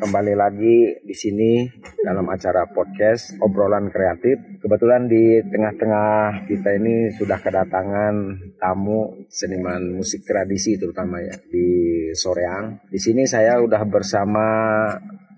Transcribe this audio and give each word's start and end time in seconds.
kembali 0.00 0.32
lagi 0.32 1.04
di 1.04 1.12
sini 1.12 1.68
dalam 2.00 2.24
acara 2.32 2.64
podcast 2.70 3.36
obrolan 3.44 3.92
kreatif. 3.92 4.40
Kebetulan 4.62 5.04
di 5.10 5.42
tengah-tengah 5.44 6.48
kita 6.48 6.70
ini 6.80 7.12
sudah 7.12 7.36
kedatangan 7.36 8.14
tamu 8.56 9.28
seniman 9.28 9.92
musik 9.92 10.24
tradisi 10.24 10.80
terutama 10.80 11.20
ya 11.20 11.36
di 11.50 12.08
Soreang. 12.16 12.88
Di 12.88 12.96
sini 12.96 13.28
saya 13.28 13.60
udah 13.60 13.82
bersama 13.84 14.46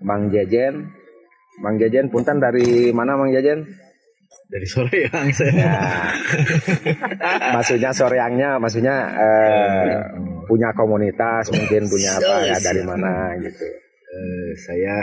Mang 0.05 0.31
Jejen. 0.31 0.87
Mang 1.59 1.75
Jejen, 1.79 2.11
punten 2.11 2.39
dari 2.39 2.91
mana 2.95 3.19
Mang 3.19 3.31
Jejen? 3.31 3.65
dari 4.45 4.67
Soreang 4.67 5.27
saya. 5.33 5.57
Ya. 5.57 5.73
maksudnya 7.57 7.89
Soreangnya, 7.89 8.61
maksudnya 8.61 8.95
eh, 9.17 9.95
punya 10.45 10.69
komunitas, 10.77 11.49
mungkin 11.49 11.89
punya 11.89 12.21
apa 12.21 12.53
ya 12.53 12.57
dari 12.61 12.83
mana 12.85 13.33
gitu. 13.41 13.84
Eh, 14.15 14.49
saya 14.55 14.95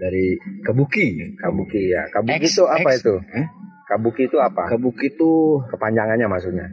dari 0.00 0.32
Kabuki. 0.64 1.36
Kabuki 1.36 1.92
ya. 1.92 2.08
Kabuki 2.08 2.48
X, 2.48 2.56
itu 2.56 2.64
apa 2.64 2.88
X. 2.96 3.04
itu? 3.04 3.14
Eh? 3.36 3.46
Kabuki 3.88 4.22
itu 4.28 4.38
apa? 4.40 4.68
Kabuki 4.68 5.12
itu 5.12 5.60
Kepanjangannya 5.68 6.28
maksudnya. 6.28 6.66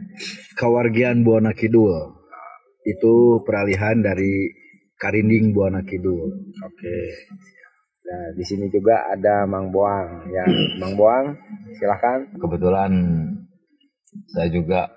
Kawargian 0.56 1.24
Buana 1.26 1.52
Kidul. 1.52 1.92
Itu 2.86 3.44
peralihan 3.44 4.00
dari 4.00 4.48
Karinding 4.96 5.52
Buana 5.52 5.84
Kidul. 5.84 6.24
Oke. 6.64 6.98
Nah, 8.06 8.30
di 8.38 8.44
sini 8.46 8.70
juga 8.70 9.10
ada 9.12 9.44
Mang 9.44 9.74
Boang 9.74 10.24
ya. 10.30 10.46
Mang 10.80 10.94
Boang, 10.96 11.36
silahkan. 11.76 12.24
kebetulan 12.38 12.92
saya 14.32 14.48
juga 14.48 14.88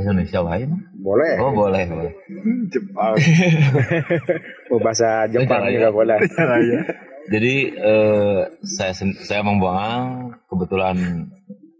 Indonesia 0.00 0.40
lain. 0.44 0.68
Boleh. 1.00 1.34
Oh 1.40 1.52
boleh 1.52 1.84
boleh. 1.88 2.12
Jepang. 2.72 3.16
Mau 4.70 4.80
bahasa 4.82 5.24
Jepang 5.30 5.66
juga 5.70 5.88
iya. 5.88 5.94
boleh. 5.94 6.18
Jadi 7.32 7.54
eh, 7.74 8.40
saya 8.62 8.92
saya 8.96 9.40
Mang 9.42 9.58
Boang, 9.58 10.30
kebetulan 10.46 11.26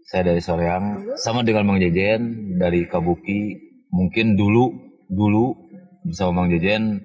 saya 0.07 0.31
dari 0.31 0.41
Soreang, 0.43 1.15
sama 1.19 1.43
dengan 1.43 1.67
Mang 1.67 1.79
Jejen 1.79 2.55
dari 2.59 2.87
Kabuki. 2.87 3.55
Mungkin 3.87 4.35
dulu 4.35 4.71
dulu 5.07 5.55
bersama 6.03 6.43
Mang 6.43 6.51
Jejen 6.51 6.99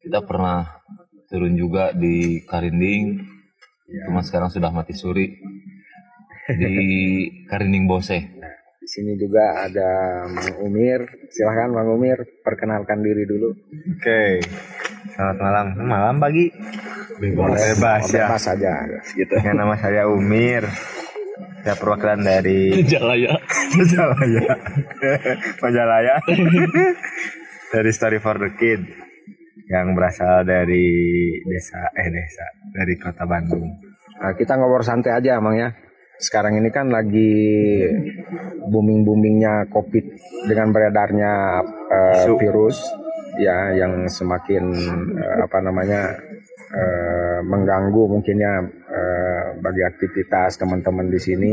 kita 0.00 0.24
pernah 0.24 0.80
turun 1.28 1.58
juga 1.58 1.92
di 1.92 2.40
Karinding, 2.48 3.20
cuma 4.08 4.24
sekarang 4.24 4.48
sudah 4.48 4.72
mati 4.72 4.96
suri 4.96 5.36
di 6.48 6.74
Karinding 7.50 7.84
Bose. 7.84 8.18
Di 8.86 8.88
sini 8.88 9.18
juga 9.18 9.66
ada 9.66 9.90
Mang 10.30 10.62
Umir. 10.62 11.02
Silahkan 11.34 11.74
Mang 11.74 11.90
Umir, 11.90 12.22
perkenalkan 12.46 13.02
diri 13.02 13.26
dulu. 13.26 13.50
Oke. 13.98 14.38
Selamat 15.14 15.38
malam. 15.38 15.66
Malam 15.78 16.16
pagi. 16.18 16.50
Bebas, 17.22 17.78
bebas 17.78 18.04
ya. 18.10 18.26
Bebas 18.26 18.42
saja. 18.42 18.72
Gitu. 19.14 19.34
Yang 19.38 19.56
nama 19.56 19.74
saya 19.78 20.10
Umir. 20.10 20.66
Saya 21.62 21.76
perwakilan 21.78 22.20
dari 22.22 22.82
Jalaya. 22.82 23.38
Majalaya. 23.78 24.44
Majalaya. 25.62 26.14
dari 27.74 27.90
Story 27.94 28.18
for 28.18 28.38
the 28.38 28.50
Kid 28.58 28.82
yang 29.66 29.98
berasal 29.98 30.46
dari 30.46 30.86
desa 31.42 31.90
eh 31.90 32.08
desa 32.10 32.46
dari 32.70 32.94
kota 32.98 33.26
Bandung. 33.26 33.66
Nah, 34.16 34.32
kita 34.32 34.54
ngobrol 34.56 34.86
santai 34.86 35.18
aja, 35.18 35.42
Mang 35.42 35.58
ya. 35.58 35.74
Sekarang 36.16 36.56
ini 36.56 36.72
kan 36.72 36.88
lagi 36.88 37.28
booming-boomingnya 38.64 39.68
COVID 39.68 40.04
dengan 40.48 40.72
beredarnya 40.72 41.60
Isu. 42.24 42.40
virus 42.40 42.80
ya 43.40 43.76
yang 43.76 44.08
semakin 44.08 44.64
eh, 45.16 45.38
apa 45.44 45.58
namanya 45.60 46.16
eh, 46.72 47.38
mengganggu 47.44 48.02
mungkinnya 48.10 48.52
eh, 48.90 49.46
bagi 49.60 49.82
aktivitas 49.84 50.60
teman-teman 50.60 51.06
di 51.08 51.20
sini. 51.20 51.52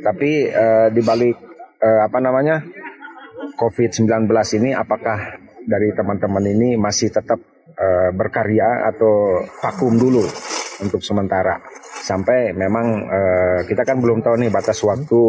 Tapi 0.00 0.30
eh, 0.48 0.88
di 0.92 1.00
balik 1.00 1.36
eh, 1.80 2.00
apa 2.04 2.18
namanya 2.20 2.60
COVID-19 3.54 4.28
ini 4.60 4.70
apakah 4.74 5.40
dari 5.64 5.92
teman-teman 5.96 6.44
ini 6.44 6.76
masih 6.76 7.08
tetap 7.08 7.40
eh, 7.72 8.10
berkarya 8.12 8.88
atau 8.92 9.44
vakum 9.60 9.96
dulu 9.96 10.24
untuk 10.84 11.00
sementara 11.00 11.60
sampai 12.04 12.52
memang 12.52 12.86
eh, 13.08 13.58
kita 13.64 13.80
kan 13.86 13.96
belum 13.96 14.20
tahu 14.20 14.36
nih 14.44 14.52
batas 14.52 14.76
waktu 14.84 15.20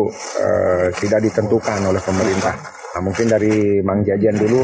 eh, 0.44 0.88
tidak 1.00 1.24
ditentukan 1.32 1.80
oleh 1.88 2.02
pemerintah. 2.04 2.75
Nah, 2.96 3.04
mungkin 3.04 3.28
dari 3.28 3.84
Mang 3.84 4.08
Jajan 4.08 4.40
dulu 4.40 4.64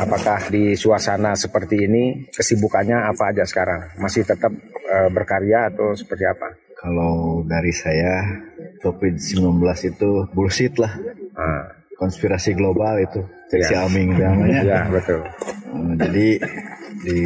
apakah 0.00 0.48
di 0.48 0.72
suasana 0.72 1.36
seperti 1.36 1.84
ini 1.84 2.32
kesibukannya 2.32 3.12
apa 3.12 3.36
aja 3.36 3.44
sekarang? 3.44 3.92
Masih 4.00 4.24
tetap 4.24 4.48
eh, 4.88 5.08
berkarya 5.12 5.68
atau 5.68 5.92
seperti 5.92 6.24
apa? 6.24 6.56
Kalau 6.80 7.44
dari 7.44 7.76
saya 7.76 8.24
COVID-19 8.80 9.60
itu 9.84 10.10
bullshit 10.32 10.80
lah. 10.80 10.96
Nah, 11.36 11.76
Konspirasi 11.96 12.52
global 12.52 13.00
itu. 13.00 13.20
Cek 13.52 13.72
Ya. 13.72 13.84
Aming 13.88 14.16
namanya. 14.16 14.60
ya 14.64 14.80
betul. 14.88 15.20
Eh, 15.24 15.94
Jadi 15.96 16.28
di 17.04 17.20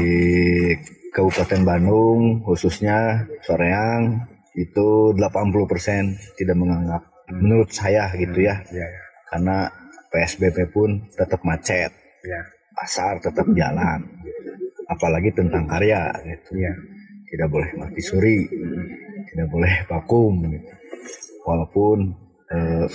Kabupaten 1.10 1.62
Bandung 1.62 2.42
khususnya 2.42 3.26
Soreang 3.42 4.26
itu 4.54 5.14
80% 5.14 6.34
tidak 6.38 6.56
menganggap 6.58 7.02
menurut 7.30 7.70
saya 7.70 8.10
gitu 8.14 8.42
ya. 8.42 8.62
Ya, 8.74 8.86
ya. 8.86 9.02
Karena 9.30 9.70
PSBB 10.10 10.74
pun 10.74 11.06
tetap 11.14 11.40
macet, 11.46 11.94
ya. 12.26 12.40
pasar 12.74 13.22
tetap 13.22 13.46
jalan. 13.54 14.02
Apalagi 14.90 15.30
tentang 15.30 15.70
karya 15.70 16.10
gitu. 16.26 16.58
ya. 16.58 16.74
Tidak 17.30 17.46
boleh 17.46 17.70
mati 17.78 18.02
suri, 18.02 18.42
tidak 19.30 19.48
boleh 19.54 19.86
vakum 19.86 20.34
gitu. 20.50 20.66
Walaupun 21.46 22.10
eh, 22.50 22.86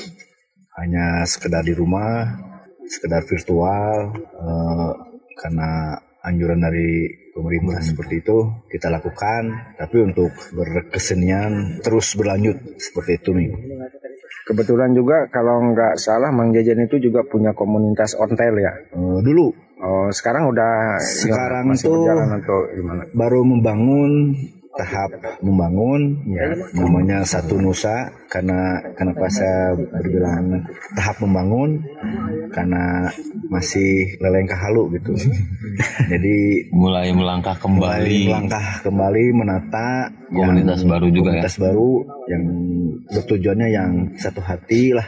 hanya 0.76 1.24
sekedar 1.24 1.64
di 1.64 1.72
rumah, 1.72 2.36
sekedar 2.84 3.24
virtual 3.24 4.12
eh, 4.20 4.92
karena 5.40 5.96
anjuran 6.26 6.60
dari 6.60 7.08
pemerintah 7.36 7.84
seperti 7.86 8.26
itu 8.26 8.38
kita 8.72 8.90
lakukan 8.90 9.76
tapi 9.78 9.98
untuk 10.02 10.34
berkesenian 10.56 11.84
terus 11.86 12.18
berlanjut 12.18 12.58
seperti 12.82 13.22
itu 13.22 13.30
nih 13.36 13.50
Kebetulan 14.46 14.94
juga 14.94 15.26
kalau 15.28 15.74
nggak 15.74 15.98
salah 15.98 16.30
Mang 16.30 16.54
Jajan 16.54 16.86
itu 16.86 17.02
juga 17.02 17.26
punya 17.26 17.50
komunitas 17.52 18.14
ontel 18.14 18.56
ya. 18.56 18.74
Eh, 18.94 19.20
dulu 19.22 19.52
Oh, 19.76 20.08
sekarang 20.08 20.48
udah 20.48 20.96
Sekarang 21.04 21.68
masih 21.68 21.92
tuh- 21.92 22.00
berjalan 22.00 22.40
atau 22.40 22.58
gimana? 22.72 23.04
baru 23.12 23.44
membangun 23.44 24.32
tahap 24.76 25.08
membangun 25.40 26.20
Ya. 26.28 26.52
namanya 26.76 27.24
satu 27.24 27.56
nusa 27.56 28.12
karena 28.28 28.60
kenapa 28.94 29.26
saya 29.28 29.72
berbilang 29.72 30.68
tahap 30.92 31.16
membangun 31.20 31.80
karena 32.52 33.08
masih 33.48 34.20
lelengkah 34.20 34.60
halu 34.60 34.92
gitu. 34.94 35.16
Jadi 36.12 36.68
Mulai 36.72 37.12
melangkah 37.12 37.56
mulai 37.64 38.04
kembali 38.04 38.20
melangkah 38.28 38.66
kembali 38.82 39.24
menata 39.32 39.88
komunitas 40.30 40.80
yang- 40.82 40.92
baru 40.92 41.08
juga 41.08 41.30
ya. 41.32 41.40
komunitas 41.40 41.56
baru 41.58 41.92
yang 42.28 42.44
bertujuannya 43.08 43.68
yang 43.70 43.92
satu 44.16 44.42
hati 44.42 44.92
lah 44.92 45.08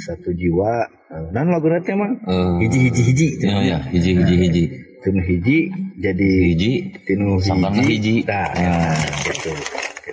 satu 0.00 0.32
jiwa. 0.32 0.86
Dan 1.32 1.48
lagu 1.48 1.66
nanti 1.66 1.92
emang 1.92 2.20
Eh, 2.24 2.52
hiji 2.62 2.78
hiji 2.88 3.02
hiji 3.04 3.26
ya 3.42 3.58
ya 3.60 3.78
hiji 3.88 4.10
hiji 4.16 4.34
hiji 4.38 4.64
tinu 5.08 5.20
hiji 5.20 5.58
jadi 5.96 6.28
hiji 6.44 6.72
tinu 7.02 7.40
hiji 7.40 7.82
hiji. 7.82 8.14
nah, 8.22 8.52
Ya. 8.52 8.92
gitu. 9.24 9.50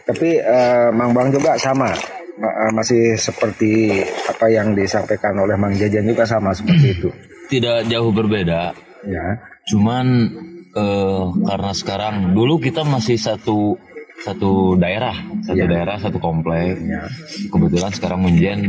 Tapi 0.01 0.37
eh, 0.37 0.87
Mang 0.91 1.11
Bang 1.11 1.29
juga 1.29 1.55
sama, 1.55 1.91
Ma- 2.35 2.55
eh, 2.63 2.71
masih 2.71 3.15
seperti 3.15 3.91
apa 4.23 4.47
yang 4.47 4.71
disampaikan 4.71 5.35
oleh 5.35 5.55
Mang 5.55 5.73
Jajan 5.73 6.03
juga 6.03 6.23
sama 6.23 6.51
seperti 6.51 6.87
itu. 6.93 7.09
tidak 7.51 7.85
jauh 7.85 8.09
berbeda 8.09 8.73
Ya, 9.03 9.37
cuman 9.65 10.33
eh, 10.71 11.25
karena 11.43 11.71
sekarang 11.71 12.15
dulu 12.31 12.57
kita 12.57 12.81
masih 12.81 13.15
satu 13.15 13.77
satu 14.17 14.73
daerah 14.75 15.13
satu 15.41 15.53
Ya. 15.55 15.67
daerah 15.67 15.99
satu 15.99 16.17
komplek 16.17 16.79
ya, 16.79 17.05
kebetulan 17.47 17.91
sekarang 17.91 18.19
Munjen 18.21 18.59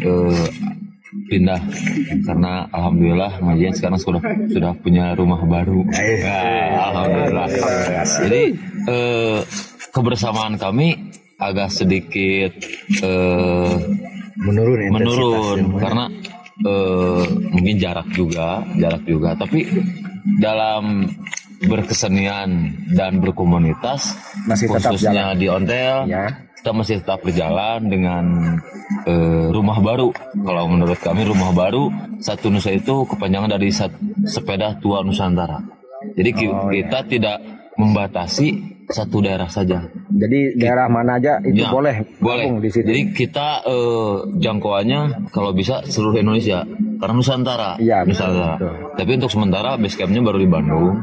eh, 0.00 0.46
pindah. 1.34 1.60
Karena 2.22 2.70
alhamdulillah 2.70 3.42
Munjen 3.42 3.74
sekarang 3.74 3.98
sudah 3.98 4.22
sudah 4.46 4.72
punya 4.78 5.18
rumah 5.18 5.42
baru. 5.42 5.82
Ya, 5.90 6.40
alhamdulillah. 6.94 7.46
Jadi 8.22 8.42
eh, 8.86 9.38
kebersamaan 9.90 10.54
kami 10.54 11.10
agak 11.42 11.74
sedikit 11.74 12.54
eh, 13.02 13.74
menurun 14.38 14.78
menurun. 14.94 15.58
karena 15.82 16.04
eh, 16.62 17.24
mungkin 17.50 17.74
jarak 17.82 18.08
juga 18.14 18.62
jarak 18.78 19.02
juga. 19.02 19.34
Tapi 19.34 19.66
dalam 20.38 21.10
berkesenian 21.64 22.76
dan 22.92 23.22
berkomunitas 23.24 24.16
Masih 24.44 24.68
tetap 24.68 24.94
khususnya 24.94 25.32
di 25.32 25.48
ontel 25.48 26.04
ya. 26.08 26.44
Kita 26.64 26.72
masih 26.72 27.04
tetap 27.04 27.20
berjalan 27.20 27.92
dengan 27.92 28.24
eh, 29.04 29.52
rumah 29.52 29.84
baru 29.84 30.16
kalau 30.32 30.64
menurut 30.64 30.96
kami 30.96 31.28
rumah 31.28 31.52
baru 31.52 31.92
satu 32.24 32.48
nusa 32.48 32.72
itu 32.72 33.04
kepanjangan 33.04 33.52
dari 33.52 33.68
sat- 33.68 33.92
sepeda 34.24 34.72
tua 34.80 35.04
nusantara 35.04 35.60
jadi 36.16 36.30
Oh, 36.48 36.72
iya. 36.72 36.88
kita 36.88 36.98
tidak 37.04 37.36
membatasi 37.76 38.74
satu 38.84 39.24
daerah 39.24 39.48
saja. 39.48 39.88
Jadi 40.12 40.60
daerah 40.60 40.86
mana 40.92 41.16
aja 41.16 41.40
itu 41.40 41.64
Ya, 41.64 41.72
boleh 41.72 42.04
Boleh. 42.20 42.52
di 42.60 42.68
situ. 42.68 42.84
Jadi 42.84 43.02
kita 43.16 43.64
eh, 43.64 44.14
jangkauannya 44.38 45.32
kalau 45.32 45.56
bisa 45.56 45.80
seluruh 45.88 46.20
Indonesia 46.20 46.68
karena 47.00 47.14
Nusantara. 47.16 47.70
Iya, 47.80 48.04
Nusantara. 48.04 48.60
betul. 48.60 48.74
Tapi 49.00 49.10
untuk 49.16 49.30
sementara 49.32 49.70
base 49.80 49.96
campnya 49.96 50.20
baru 50.20 50.38
di 50.38 50.48
Bandung. 50.48 51.00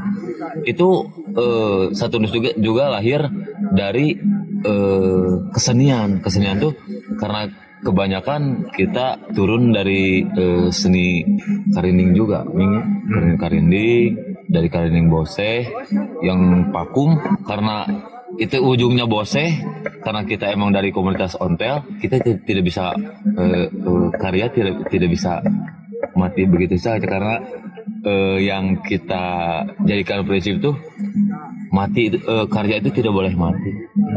Itu 0.64 1.10
eh, 1.34 1.84
satu 1.96 2.22
nus 2.22 2.32
juga, 2.32 2.54
juga 2.56 2.84
lahir 2.94 3.26
dari 3.74 4.14
eh, 4.62 5.34
kesenian. 5.50 6.22
Kesenian 6.22 6.62
tuh 6.62 6.78
karena 7.18 7.50
kebanyakan 7.82 8.70
kita 8.78 9.18
turun 9.34 9.74
dari 9.74 10.22
eh, 10.22 10.70
seni 10.70 11.26
karinding 11.74 12.14
juga, 12.14 12.46
Ming. 12.46 12.78
Karinding, 13.10 13.38
karinding 13.42 14.12
dari 14.48 14.68
karinding 14.68 15.10
boseh 15.10 15.68
yang 16.22 16.72
pakum 16.72 17.18
karena 17.44 17.86
itu 18.40 18.58
ujungnya 18.58 19.06
boseh 19.06 19.60
karena 20.02 20.24
kita 20.24 20.50
emang 20.50 20.72
dari 20.72 20.90
komunitas 20.90 21.36
ontel 21.36 21.84
kita 22.00 22.24
ti- 22.24 22.40
tidak 22.42 22.64
bisa 22.66 22.96
eh, 23.36 23.68
eh, 23.68 24.08
karya 24.16 24.48
tidak 24.50 24.88
tidak 24.88 25.10
bisa 25.12 25.44
mati 26.16 26.48
begitu 26.48 26.80
saja 26.80 27.04
karena 27.04 27.44
eh, 28.02 28.38
yang 28.42 28.80
kita 28.82 29.24
jadikan 29.84 30.24
prinsip 30.24 30.64
tuh 30.64 30.74
mati 31.70 32.08
itu- 32.08 32.24
eh, 32.24 32.46
karya 32.48 32.80
itu 32.80 32.90
tidak 32.92 33.12
boleh 33.12 33.36
mati 33.36 33.72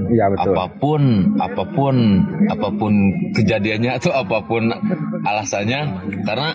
Iya 0.05 0.31
betul. 0.31 0.53
apa 0.55 0.65
pun 0.79 1.03
apa 1.43 1.63
pun 1.67 1.97
apa 2.47 2.69
pun 2.71 2.93
kejadiannya 3.35 3.99
atau 3.99 4.15
apa 4.15 4.47
pun 4.47 4.71
alasannya 5.27 5.81
karena 6.23 6.55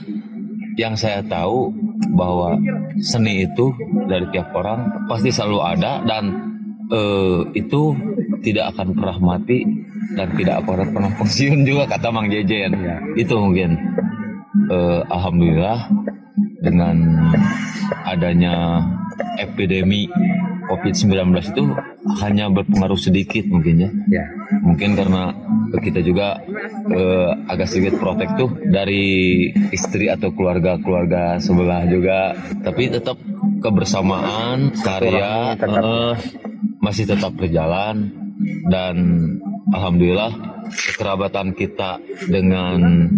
yang 0.79 0.95
saya 0.95 1.19
tahu 1.21 1.75
bahwa 2.15 2.55
seni 2.99 3.43
itu 3.43 3.75
dari 4.07 4.25
tiap 4.31 4.55
orang 4.55 5.07
pasti 5.07 5.29
selalu 5.29 5.59
ada 5.59 5.99
dan 6.03 6.23
eh, 6.89 7.39
itu 7.53 7.93
tidak 8.41 8.71
akan 8.75 8.95
pernah 8.95 9.17
mati 9.19 9.67
dan 10.15 10.27
tidak 10.33 10.63
akan 10.63 10.89
pernah 10.95 11.11
pensiun 11.19 11.67
juga 11.67 11.83
kata 11.85 12.07
Mang 12.09 12.31
Jejen 12.31 12.71
Iya. 12.73 12.95
itu 13.15 13.35
mungkin 13.35 13.75
Eh, 14.49 15.01
alhamdulillah 15.09 15.89
dengan 16.61 16.97
adanya 18.05 18.81
epidemi 19.37 20.09
COVID-19 20.69 21.09
itu 21.41 21.63
hanya 22.21 22.49
berpengaruh 22.49 22.97
sedikit 22.97 23.45
mungkin 23.45 23.75
ya 23.77 23.89
Ya. 24.09 24.25
mungkin 24.61 24.93
karena 24.97 25.33
kita 25.77 26.01
juga 26.01 26.41
eh, 26.89 27.29
agak 27.45 27.69
sedikit 27.69 28.01
protek 28.01 28.33
tuh 28.33 28.49
dari 28.65 29.45
istri 29.69 30.09
atau 30.09 30.33
keluarga-keluarga 30.33 31.37
sebelah 31.37 31.85
juga. 31.85 32.33
Tapi 32.65 32.89
tetap 32.89 33.21
kebersamaan 33.61 34.73
karya 34.81 35.53
eh, 35.53 36.13
masih 36.81 37.05
tetap 37.05 37.37
berjalan. 37.37 38.09
Dan 38.71 38.95
alhamdulillah 39.75 40.31
kekerabatan 40.71 41.51
kita 41.57 41.99
dengan 42.29 43.09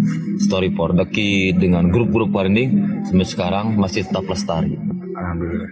Story 0.42 0.74
for 0.74 0.96
the 0.96 1.06
Kid 1.06 1.62
dengan 1.62 1.92
grup-grup 1.92 2.34
parinding 2.34 3.04
sampai 3.06 3.28
sekarang 3.28 3.66
masih 3.78 4.02
tetap 4.02 4.26
lestari. 4.26 4.74
Alhamdulillah. 5.14 5.70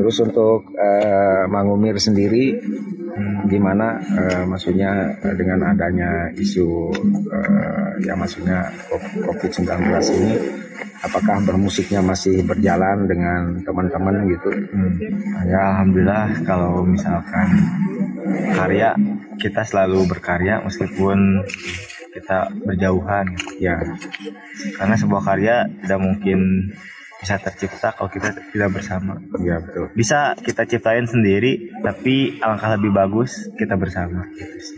Terus 0.00 0.16
untuk 0.24 0.72
eh, 0.76 1.44
Mang 1.50 1.68
Umir 1.68 2.00
sendiri 2.00 2.56
gimana 3.48 3.98
eh, 4.00 4.44
maksudnya 4.44 5.16
eh, 5.22 5.34
dengan 5.34 5.72
adanya 5.74 6.28
isu 6.36 6.90
eh, 7.30 7.90
ya 8.04 8.14
maksudnya 8.14 8.68
COVID-19 9.24 9.68
ini 10.20 10.32
apakah 11.00 11.40
bermusiknya 11.44 12.04
masih 12.04 12.44
berjalan 12.44 13.08
dengan 13.08 13.60
teman-teman 13.64 14.28
gitu? 14.28 14.50
Hmm. 14.52 14.92
Ya 15.48 15.60
alhamdulillah 15.74 16.44
kalau 16.44 16.84
misalkan 16.84 17.48
karya 18.54 18.92
kita 19.40 19.64
selalu 19.64 20.04
berkarya 20.08 20.60
meskipun 20.60 21.40
kita 22.10 22.50
berjauhan 22.66 23.26
Ya, 23.60 23.76
karena 24.80 24.96
sebuah 24.96 25.22
karya 25.22 25.68
tidak 25.84 26.00
mungkin 26.00 26.72
bisa 27.20 27.36
tercipta 27.36 27.92
kalau 27.92 28.08
kita 28.08 28.32
tidak 28.32 28.70
bersama. 28.72 29.20
ya 29.44 29.60
betul. 29.60 29.92
Bisa 29.92 30.32
kita 30.40 30.64
ciptain 30.64 31.04
sendiri, 31.04 31.68
tapi 31.84 32.40
alangkah 32.40 32.80
lebih 32.80 32.96
bagus 32.96 33.52
kita 33.60 33.76
bersama. 33.76 34.24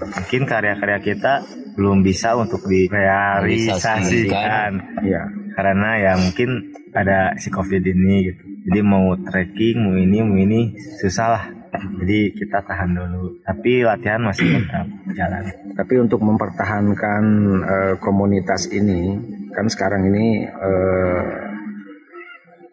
Mungkin 0.03 0.43
karya-karya 0.51 0.99
kita 0.99 1.47
belum 1.79 2.03
bisa 2.05 2.37
untuk 2.37 2.69
direalisasikan 2.69 5.01
Ya, 5.07 5.25
karena 5.57 5.91
ya 6.03 6.13
mungkin 6.19 6.75
ada 6.93 7.39
si 7.39 7.49
covid 7.49 7.81
ini 7.81 8.29
gitu. 8.29 8.43
Jadi 8.63 8.81
mau 8.83 9.17
trekking, 9.19 9.77
mau 9.83 9.97
ini, 9.99 10.19
mau 10.23 10.39
ini 10.39 10.71
susah 11.01 11.29
lah. 11.31 11.45
Jadi 11.73 12.37
kita 12.37 12.63
tahan 12.63 12.95
dulu. 12.95 13.43
Tapi 13.43 13.81
latihan 13.81 14.21
masih 14.21 14.61
tetap 14.61 14.87
jalan. 15.17 15.45
tapi 15.73 15.97
untuk 15.97 16.21
mempertahankan 16.21 17.25
eh, 17.65 17.95
komunitas 17.97 18.69
ini 18.69 19.17
kan 19.57 19.73
sekarang 19.73 20.05
ini 20.13 20.45
eh, 20.45 21.25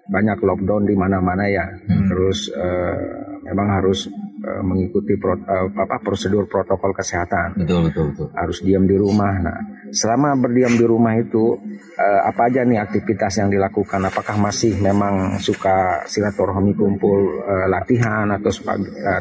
banyak 0.09 0.41
lockdown 0.41 0.83
di 0.83 0.95
mana-mana 0.97 1.45
ya. 1.45 1.65
Terus 1.85 2.49
eh, 2.49 2.97
memang 3.45 3.67
harus 3.77 4.09
eh, 4.41 4.61
mengikuti 4.61 5.13
pro- 5.15 5.37
eh, 5.39 5.67
apa 5.73 6.01
prosedur 6.01 6.49
protokol 6.49 6.91
kesehatan. 6.91 7.61
betul 7.61 7.89
betul 7.89 8.05
betul 8.13 8.27
Harus 8.33 8.59
diam 8.61 8.83
di 8.83 8.97
rumah. 8.97 9.33
Nah, 9.37 9.57
selama 9.89 10.33
berdiam 10.35 10.73
di 10.73 10.85
rumah 10.85 11.13
itu 11.13 11.57
eh, 11.95 12.21
apa 12.25 12.49
aja 12.49 12.65
nih 12.65 12.81
aktivitas 12.81 13.37
yang 13.37 13.53
dilakukan? 13.53 14.01
Apakah 14.01 14.35
masih 14.35 14.73
memang 14.77 15.37
suka 15.37 16.03
silaturahmi 16.09 16.73
kumpul 16.73 17.45
eh, 17.45 17.67
latihan 17.69 18.25
atau 18.33 18.49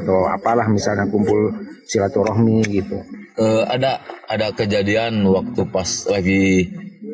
atau 0.00 0.18
apalah 0.26 0.66
misalnya 0.66 1.04
kumpul 1.06 1.52
silaturahmi 1.84 2.64
gitu. 2.64 2.96
Eh, 3.38 3.62
ada 3.68 4.02
ada 4.26 4.50
kejadian 4.50 5.22
waktu 5.24 5.62
pas 5.68 5.86
lagi 6.10 6.66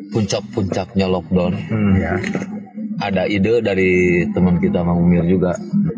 puncak-puncaknya 0.09 1.05
lockdown 1.05 1.53
Hmm. 1.67 1.93
Ya. 1.99 2.15
Ada 3.01 3.27
ide 3.27 3.59
dari 3.59 4.23
teman 4.31 4.59
kita 4.59 4.83
Mang 4.83 5.03
Umir 5.03 5.27
juga 5.27 5.55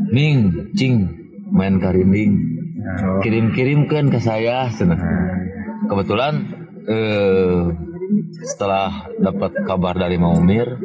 Ming 0.09 0.71
cing 0.73 1.07
main 1.53 1.77
karinding 1.77 2.57
Oh. 2.87 3.19
kirim-kirimkan 3.19 4.07
ke 4.07 4.19
saya 4.23 4.71
cenah. 4.71 4.95
kebetulan 5.91 6.33
eh, 6.87 7.61
setelah 8.47 9.11
dapat 9.19 9.51
kabar 9.67 9.91
dari 9.99 10.15
Mang 10.15 10.39
Umir 10.39 10.79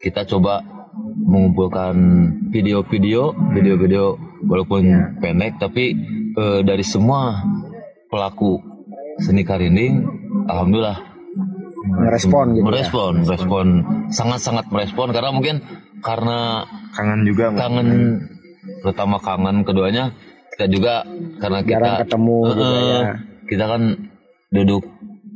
kita 0.00 0.24
coba 0.24 0.64
mengumpulkan 1.20 1.94
video-video 2.48 3.36
video-video 3.52 4.16
walaupun 4.48 5.20
pendek 5.20 5.60
tapi 5.60 5.92
eh, 6.40 6.60
dari 6.64 6.82
semua 6.88 7.44
pelaku 8.08 8.56
seni 9.20 9.44
karinding 9.44 10.00
alhamdulillah 10.48 11.09
Merespon 12.00 12.46
gitu 12.52 12.60
ya. 12.60 12.64
merespon 12.66 13.12
respon 13.24 13.66
sangat-sangat 14.08 14.66
merespon 14.68 15.08
karena 15.12 15.30
mungkin 15.30 15.56
karena 16.00 16.64
Kangen 16.90 17.22
juga. 17.22 17.52
Kangen 17.54 17.88
pertama 18.82 19.16
kangen 19.20 19.62
keduanya 19.62 20.10
kita 20.52 20.66
juga 20.68 20.94
karena 21.38 21.60
kita 21.62 21.76
Jarang 21.80 21.98
ketemu 22.04 22.38
gitu 22.44 22.60
Eh, 22.60 23.00
ya. 23.00 23.12
kita 23.48 23.64
kan 23.68 23.82
duduk 24.50 24.82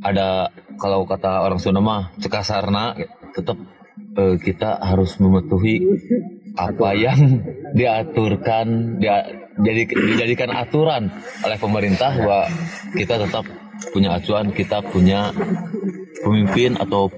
ada 0.01 0.27
kalau 0.75 1.07
kata 1.07 1.41
orang 1.41 1.57
Sunda 1.57 1.79
mah 1.79 2.11
cekasarna 2.19 2.93
tetap 3.33 3.57
eh, 4.19 4.35
kita 4.37 4.77
harus 4.77 5.15
mematuhi 5.17 5.81
apa 6.55 6.93
yang 6.93 7.19
diaturkan 7.73 8.97
dia 8.99 9.23
jadi 9.55 9.87
dijadikan 9.87 10.51
aturan 10.51 11.07
oleh 11.41 11.57
pemerintah 11.57 12.11
bahwa 12.15 12.47
kita 12.93 13.15
tetap 13.23 13.43
punya 13.91 14.15
acuan 14.15 14.51
kita 14.51 14.83
punya 14.83 15.31
pemimpin 16.25 16.73
atau 16.81 17.13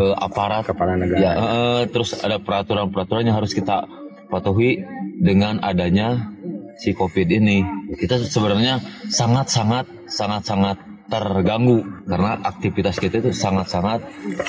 eh, 0.00 0.14
aparat 0.16 0.64
Kepala 0.64 0.96
negara. 0.96 1.20
Ya, 1.20 1.32
eh, 1.36 1.82
terus 1.92 2.16
ada 2.16 2.40
peraturan-peraturan 2.40 3.28
yang 3.28 3.36
harus 3.36 3.52
kita 3.52 3.84
patuhi 4.32 4.80
dengan 5.20 5.60
adanya 5.60 6.32
si 6.80 6.96
COVID 6.96 7.28
ini. 7.28 7.60
Kita 8.00 8.16
sebenarnya 8.24 8.80
sangat-sangat 9.12 10.08
sangat-sangat 10.08 10.90
terganggu 11.10 11.82
karena 12.06 12.38
aktivitas 12.46 13.02
kita 13.02 13.18
itu 13.18 13.34
sangat-sangat 13.34 13.98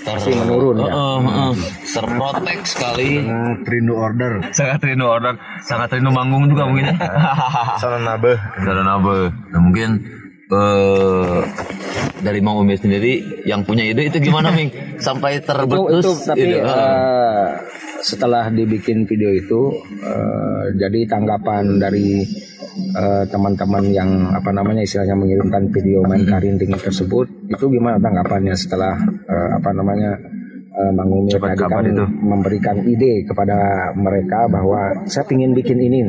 ter 0.05 0.15
Masih 0.21 0.37
menurun, 0.45 0.77
ya? 0.77 0.93
Eh, 0.93 0.93
eh, 0.93 1.19
eh, 1.49 1.53
terprotek 1.89 2.59
sekali. 2.69 3.09
Sangat 3.25 3.65
rindu 3.65 3.93
order. 3.97 4.31
sangat 4.53 4.79
rindu 4.85 5.05
order, 5.09 5.33
sangat 5.65 5.89
rindu 5.97 6.13
manggung 6.13 6.45
juga 6.53 6.69
mungkin. 6.69 6.93
ya. 6.93 7.11
Sana 7.81 7.97
nabeh. 8.05 8.37
Saudara 8.61 8.81
Nabe. 8.85 9.33
Nah, 9.49 9.59
mungkin 9.59 9.89
eh 10.51 11.39
dari 12.21 12.39
Mang 12.39 12.61
Umi 12.61 12.77
sendiri 12.77 13.43
yang 13.49 13.65
punya 13.65 13.81
ide 13.83 14.07
itu 14.07 14.21
gimana 14.21 14.53
Ming 14.53 14.69
sampai 15.01 15.41
itu, 15.41 15.49
terbetus 15.49 16.05
itu 16.05 16.11
tapi 16.29 16.45
ide. 16.45 16.59
eh, 16.61 17.47
setelah 18.01 18.49
dibikin 18.53 19.09
video 19.09 19.33
itu 19.33 19.73
eh, 20.05 20.63
jadi 20.77 20.99
tanggapan 21.09 21.81
dari 21.81 22.21
eh, 22.93 23.23
teman-teman 23.29 23.83
yang 23.89 24.09
apa 24.33 24.53
namanya 24.53 24.85
istilahnya 24.85 25.17
mengirimkan 25.17 25.69
video 25.73 26.05
main 26.05 26.25
karinding 26.25 26.73
tersebut 26.77 27.25
itu 27.49 27.65
gimana 27.69 27.97
tanggapannya 27.97 28.53
setelah 28.53 28.93
eh, 29.25 29.49
apa 29.57 29.69
namanya 29.73 30.17
eh, 30.77 30.91
Mang 30.93 31.09
Dapat 31.25 31.57
tadi 31.57 31.65
kan 31.67 31.85
itu. 31.89 32.05
memberikan 32.21 32.77
ide 32.85 33.25
kepada 33.25 33.91
mereka 33.97 34.45
bahwa 34.45 35.05
saya 35.09 35.25
ingin 35.33 35.57
bikin 35.57 35.79
ini 35.81 36.01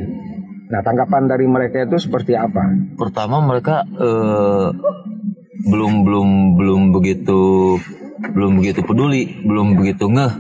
Nah 0.73 0.81
tanggapan 0.81 1.29
dari 1.29 1.45
mereka 1.45 1.85
itu 1.85 2.01
seperti 2.01 2.33
apa? 2.33 2.65
pertama 2.97 3.45
mereka 3.45 3.85
eh, 3.93 4.69
belum 5.63 6.03
belum 6.03 6.29
belum 6.57 6.83
begitu 6.91 7.77
belum 8.33 8.57
begitu 8.57 8.81
peduli 8.81 9.43
belum 9.43 9.77
begitu 9.77 10.09
ngeh 10.09 10.33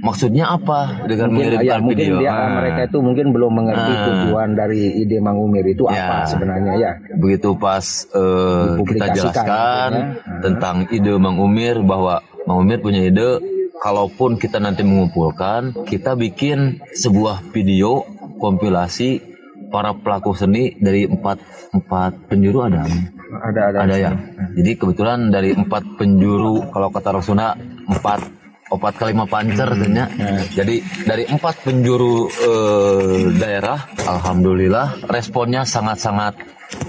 maksudnya 0.00 0.48
apa 0.48 1.06
dengan 1.06 1.34
Mungkin, 1.34 1.58
mengirimkan 1.58 1.66
ya, 1.66 1.82
mungkin 1.82 1.98
video 1.98 2.18
dia, 2.18 2.30
Ah, 2.30 2.48
mereka 2.62 2.80
itu 2.86 2.98
mungkin 2.98 3.26
belum 3.30 3.52
mengerti 3.52 3.92
Ah. 3.92 4.04
tujuan 4.06 4.48
dari 4.54 4.82
ide 4.96 5.18
Mang 5.18 5.38
Umir 5.38 5.66
itu 5.66 5.82
Ya. 5.86 5.98
apa 5.98 6.16
sebenarnya 6.26 6.72
ya. 6.78 6.90
begitu 7.14 7.54
pas 7.54 7.82
eh, 8.08 8.66
kita 8.80 9.04
jelaskan 9.12 9.90
akhirnya. 9.92 10.40
tentang 10.40 10.76
ide 10.88 11.14
Mang 11.14 11.38
Umir 11.38 11.82
bahwa 11.82 12.22
Mang 12.46 12.62
Umir 12.62 12.78
punya 12.78 13.02
ide 13.02 13.38
kalaupun 13.78 14.34
kita 14.34 14.58
nanti 14.58 14.82
mengumpulkan 14.82 15.74
kita 15.84 16.14
bikin 16.14 16.78
sebuah 16.92 17.42
video 17.50 18.02
kompilasi 18.38 19.27
para 19.68 19.92
pelaku 19.94 20.32
seni 20.32 20.76
dari 20.76 21.04
empat 21.04 21.38
empat 21.72 22.28
penjuru 22.28 22.64
ada 22.64 22.82
Ada 23.28 23.60
ada. 23.70 23.78
ada 23.84 23.96
ya 23.96 24.12
jadi 24.56 24.70
kebetulan 24.74 25.28
dari 25.28 25.52
empat 25.52 25.84
penjuru 25.96 26.72
kalau 26.72 26.88
kata 26.88 27.12
orang 27.12 27.24
Sunda 27.24 27.48
empat 27.84 28.20
opat 28.68 28.94
kelima 28.96 29.24
pancer 29.24 29.64
katanya. 29.64 30.08
jadi 30.52 30.80
dari 31.04 31.24
empat 31.24 31.64
penjuru 31.64 32.28
eh, 32.28 33.32
daerah 33.36 33.80
alhamdulillah 34.04 35.08
responnya 35.08 35.64
sangat 35.64 35.96
sangat 35.98 36.34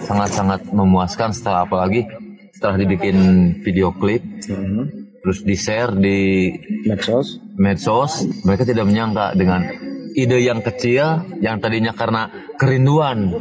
sangat 0.04 0.30
sangat 0.32 0.62
memuaskan 0.70 1.32
setelah 1.32 1.64
apalagi 1.64 2.04
setelah 2.52 2.76
dibikin 2.76 3.18
video 3.62 3.92
klip 3.92 4.24
Hmm. 4.50 4.88
terus 5.22 5.46
di 5.46 5.54
share 5.54 5.94
di 5.94 6.50
Medsos. 6.84 7.38
medsos 7.54 8.12
mereka 8.42 8.66
tidak 8.66 8.88
menyangka 8.88 9.38
dengan 9.38 9.62
ide 10.16 10.40
yang 10.42 10.64
kecil 10.64 11.26
yang 11.44 11.62
tadinya 11.62 11.94
karena 11.94 12.30
kerinduan 12.58 13.34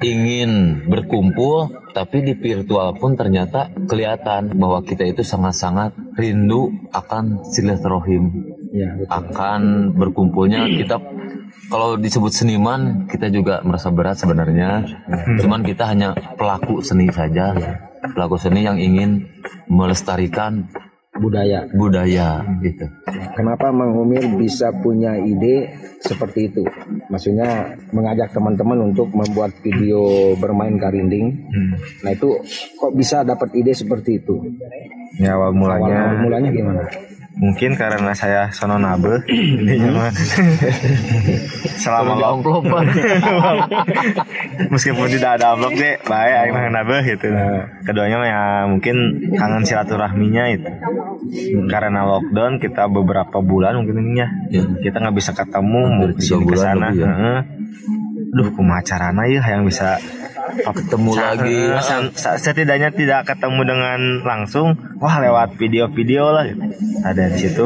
ingin 0.00 0.84
berkumpul 0.88 1.72
tapi 1.92 2.22
di 2.24 2.36
virtual 2.36 2.96
pun 2.96 3.16
ternyata 3.16 3.72
kelihatan 3.88 4.52
bahwa 4.56 4.84
kita 4.84 5.04
itu 5.08 5.24
sangat-sangat 5.24 5.96
rindu 6.16 6.72
akan 6.92 7.44
silaturahim 7.48 8.56
Ya, 8.76 8.92
betul. 8.92 9.08
akan 9.08 9.60
berkumpulnya. 9.96 10.68
Kita 10.68 11.00
kalau 11.72 11.96
disebut 11.96 12.28
seniman 12.28 13.08
kita 13.08 13.32
juga 13.32 13.64
merasa 13.64 13.88
berat 13.88 14.20
sebenarnya. 14.20 14.84
Cuman 15.40 15.64
kita 15.64 15.88
hanya 15.88 16.12
pelaku 16.36 16.84
seni 16.84 17.08
saja. 17.08 17.56
Pelaku 18.12 18.36
seni 18.36 18.68
yang 18.68 18.76
ingin 18.76 19.32
melestarikan 19.66 20.68
budaya. 21.20 21.66
budaya 21.72 22.44
gitu 22.62 22.86
Kenapa 23.36 23.68
Mang 23.68 23.92
Umir 23.96 24.24
bisa 24.40 24.72
punya 24.72 25.16
ide 25.20 25.76
seperti 26.00 26.48
itu? 26.52 26.64
Maksudnya 27.12 27.76
mengajak 27.92 28.32
teman-teman 28.32 28.92
untuk 28.92 29.12
membuat 29.12 29.52
video 29.60 30.32
bermain 30.40 30.76
karinding. 30.80 31.48
Hmm. 31.52 31.72
Nah 32.00 32.10
itu 32.16 32.40
kok 32.80 32.92
bisa 32.96 33.24
dapat 33.24 33.52
ide 33.56 33.76
seperti 33.76 34.24
itu? 34.24 34.40
Ya 35.20 35.36
awal 35.36 35.52
mulanya 35.52 36.16
Awal 36.16 36.16
mulanya 36.24 36.48
gimana? 36.52 36.82
Mungkin 37.36 37.76
karena 37.76 38.16
saya 38.16 38.48
sono 38.48 38.80
nabe 38.80 39.20
intinya 39.60 40.08
mah. 40.08 40.12
selama 41.82 42.12
lo- 42.16 42.40
meskipun 44.72 45.06
tidak 45.12 45.36
ada 45.40 45.52
vlog 45.54 45.76
deh 45.76 46.00
baik 46.00 46.32
aing 46.32 46.52
mah 46.56 46.72
nabe 46.72 46.96
gitu. 47.04 47.28
Keduanya 47.84 48.16
mah 48.16 48.28
ya 48.28 48.42
mungkin 48.64 48.96
kangen 49.36 49.62
silaturahminya 49.68 50.44
itu. 50.50 50.70
Karena 51.68 52.08
lockdown 52.08 52.56
kita 52.56 52.88
beberapa 52.88 53.44
bulan 53.44 53.84
mungkin 53.84 54.00
ini 54.00 54.24
ya. 54.24 54.28
Ya. 54.50 54.64
kita 54.80 54.96
nggak 55.04 55.16
bisa 55.16 55.36
ketemu 55.36 56.16
ke 56.16 56.56
sana. 56.56 56.88
lebih 56.90 57.04
ya. 57.04 57.44
Duh, 58.32 58.48
kumaha 58.54 58.82
carana 58.82 59.26
ya 59.28 59.42
yang 59.44 59.66
bisa 59.66 60.00
ketemu 60.62 61.10
lagi? 61.14 61.58
Setidaknya 62.16 62.90
tidak 62.94 63.28
ketemu 63.28 63.60
dengan 63.62 64.00
langsung 64.24 64.74
wah 64.98 65.20
lewat 65.20 65.54
video-video 65.60 66.34
lah. 66.34 66.44
Gitu. 66.48 66.62
ada 67.04 67.22
di 67.30 67.38
situ. 67.38 67.64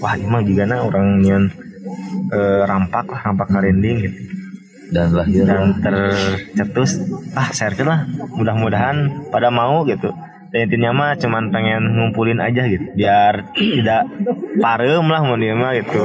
Wah 0.00 0.14
emang 0.16 0.42
juga 0.48 0.64
nah 0.64 0.82
orang 0.82 1.20
nyian 1.20 1.52
eh, 2.32 2.62
rampak 2.64 3.06
lah 3.12 3.20
rampak 3.20 3.48
merinding 3.52 3.96
gitu. 4.08 4.18
Dan 4.92 5.08
lahir 5.16 5.48
dan 5.48 5.80
tercetus 5.80 7.00
ah 7.32 7.48
share 7.52 7.76
lah. 7.84 8.08
Mudah-mudahan 8.36 9.28
pada 9.32 9.48
mau 9.52 9.84
gitu 9.88 10.12
dan 10.52 10.68
intinya 10.68 10.90
mah 10.92 11.12
cuman 11.16 11.48
pengen 11.48 11.96
ngumpulin 11.96 12.36
aja 12.36 12.68
gitu 12.68 12.84
biar 12.92 13.56
tidak 13.56 14.04
parem 14.60 15.06
lah 15.08 15.20
mau 15.24 15.40
dia 15.40 15.56
mah 15.56 15.72
gitu 15.80 16.00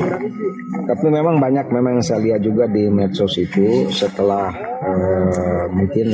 Tapi 0.87 1.05
memang 1.11 1.35
banyak 1.35 1.67
memang 1.67 1.99
saya 1.99 2.23
lihat 2.23 2.47
juga 2.47 2.63
di 2.71 2.87
medsos 2.87 3.35
itu 3.35 3.91
setelah 3.91 4.55
eh, 4.79 5.67
mungkin 5.67 6.07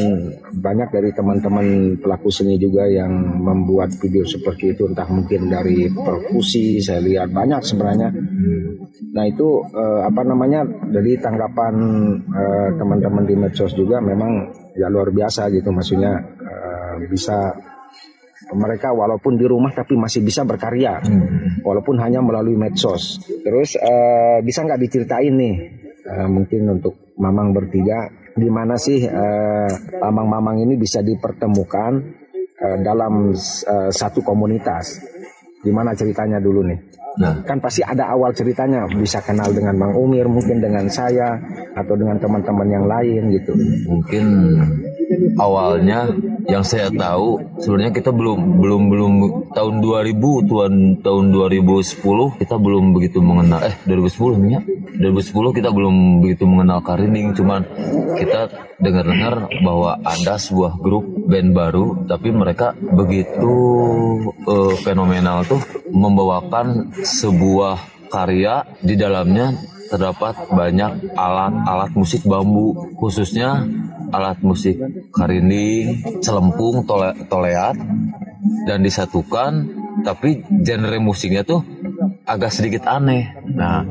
banyak 0.49 0.89
dari 0.89 1.13
teman-teman 1.13 1.93
pelaku 2.01 2.33
seni 2.33 2.57
juga 2.57 2.89
yang 2.89 3.13
membuat 3.37 3.93
video 4.01 4.25
seperti 4.25 4.73
itu 4.73 4.89
entah 4.89 5.05
mungkin 5.13 5.53
dari 5.53 5.93
perkusi 5.93 6.81
saya 6.81 7.05
lihat 7.05 7.29
banyak 7.29 7.61
sebenarnya. 7.61 8.09
Nah 9.13 9.25
itu 9.29 9.61
eh, 9.77 10.01
apa 10.09 10.21
namanya 10.25 10.65
dari 10.89 11.21
tanggapan 11.21 11.75
eh, 12.33 12.69
teman-teman 12.73 13.29
di 13.29 13.35
medsos 13.37 13.77
juga 13.77 14.01
memang 14.01 14.49
ya 14.73 14.89
luar 14.89 15.13
biasa 15.13 15.53
gitu 15.53 15.69
maksudnya 15.69 16.17
eh, 16.41 17.05
bisa 17.13 17.53
mereka 18.53 18.93
walaupun 18.93 19.35
di 19.35 19.45
rumah 19.45 19.73
tapi 19.73 19.97
masih 19.97 20.23
bisa 20.23 20.45
berkarya 20.47 21.01
walaupun 21.65 21.99
hanya 21.99 22.21
melalui 22.21 22.55
medsos. 22.55 23.21
Terus 23.25 23.75
eh, 23.77 24.39
bisa 24.45 24.63
nggak 24.63 24.81
diceritain 24.81 25.33
nih 25.33 25.55
eh, 26.05 26.27
mungkin 26.29 26.79
untuk 26.79 27.13
mamang 27.17 27.53
bertiga 27.53 28.23
gimana 28.33 28.75
sih 28.81 29.05
eh, 29.05 29.71
mamang-mamang 30.01 30.65
ini 30.65 30.73
bisa 30.77 31.05
dipertemukan 31.05 31.91
eh, 32.57 32.77
dalam 32.81 33.33
eh, 33.33 33.91
satu 33.93 34.21
komunitas? 34.25 35.01
Gimana 35.63 35.95
ceritanya 35.95 36.43
dulu 36.43 36.65
nih? 36.67 36.79
nah 37.13 37.45
Kan 37.45 37.61
pasti 37.61 37.85
ada 37.85 38.09
awal 38.09 38.33
ceritanya 38.33 38.89
bisa 38.89 39.21
kenal 39.21 39.53
dengan 39.53 39.77
Mang 39.77 39.93
Umir 39.93 40.25
mungkin 40.25 40.57
dengan 40.57 40.89
saya 40.89 41.37
atau 41.77 41.93
dengan 41.93 42.17
teman-teman 42.17 42.65
yang 42.65 42.85
lain 42.89 43.29
gitu. 43.29 43.53
mungkin 43.85 44.25
awalnya 45.37 46.11
yang 46.47 46.63
saya 46.63 46.91
tahu 46.91 47.39
sebenarnya 47.59 47.93
kita 47.95 48.11
belum 48.11 48.59
belum 48.59 48.81
belum 48.91 49.13
tahun 49.55 49.79
2000 49.79 50.49
tuan 50.49 50.73
tahun 50.99 51.25
2010 51.31 52.39
kita 52.41 52.55
belum 52.59 52.83
begitu 52.95 53.19
mengenal 53.23 53.63
eh 53.63 53.75
2010 53.87 54.51
ya 54.51 54.59
2010 54.99 55.57
kita 55.57 55.69
belum 55.73 56.21
begitu 56.21 56.43
mengenal 56.45 56.79
Karining 56.85 57.33
cuman 57.33 57.65
kita 58.19 58.51
dengar-dengar 58.77 59.47
bahwa 59.63 59.97
ada 60.03 60.35
sebuah 60.37 60.77
grup 60.77 61.05
band 61.25 61.55
baru 61.55 62.05
tapi 62.05 62.29
mereka 62.29 62.75
begitu 62.77 63.53
eh, 64.43 64.73
fenomenal 64.83 65.47
tuh 65.47 65.61
membawakan 65.89 66.91
sebuah 67.01 68.07
karya 68.11 68.67
di 68.83 68.93
dalamnya 68.93 69.57
terdapat 69.93 70.49
banyak 70.49 71.13
alat-alat 71.13 71.91
musik 71.93 72.25
bambu 72.25 72.73
khususnya 72.97 73.61
alat 74.13 74.39
musik 74.45 74.77
karinding, 75.11 76.21
celempung, 76.21 76.85
tole, 76.85 77.11
toleat 77.27 77.75
dan 78.69 78.79
disatukan 78.85 79.83
tapi 80.03 80.45
genre 80.63 80.97
musiknya 80.99 81.41
tuh 81.45 81.61
agak 82.23 82.51
sedikit 82.51 82.87
aneh. 82.87 83.35
Nah, 83.53 83.85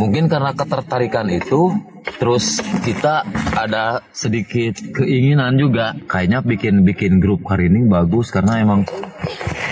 mungkin 0.00 0.26
karena 0.26 0.52
ketertarikan 0.56 1.28
itu 1.30 1.72
terus 2.20 2.60
kita 2.84 3.24
ada 3.56 4.04
sedikit 4.12 4.76
keinginan 4.92 5.56
juga. 5.56 5.96
Kayaknya 6.08 6.38
bikin 6.44 6.74
bikin 6.84 7.12
grup 7.20 7.44
karinding 7.46 7.88
bagus 7.88 8.28
karena 8.34 8.60
emang 8.60 8.84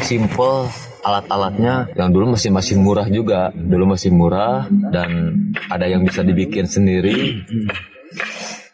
simple 0.05 0.71
alat-alatnya 1.03 1.91
yang 1.99 2.15
dulu 2.15 2.39
masih 2.39 2.51
masih 2.55 2.77
murah 2.79 3.09
juga. 3.11 3.51
Dulu 3.53 3.97
masih 3.97 4.11
murah 4.15 4.69
dan 4.71 5.35
ada 5.69 5.85
yang 5.89 6.07
bisa 6.07 6.23
dibikin 6.23 6.69
sendiri 6.69 7.45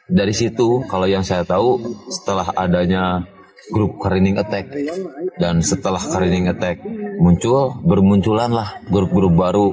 dari 0.09 0.33
situ 0.33 0.83
kalau 0.89 1.05
yang 1.05 1.21
saya 1.21 1.45
tahu 1.45 1.79
setelah 2.09 2.49
adanya 2.57 3.29
grup 3.71 4.01
Karining 4.01 4.41
Attack. 4.41 4.73
Dan 5.37 5.61
setelah 5.61 6.01
Karining 6.01 6.49
Attack 6.51 6.83
muncul 7.21 7.77
bermunculan 7.85 8.51
lah 8.51 8.81
grup-grup 8.89 9.35
baru. 9.37 9.69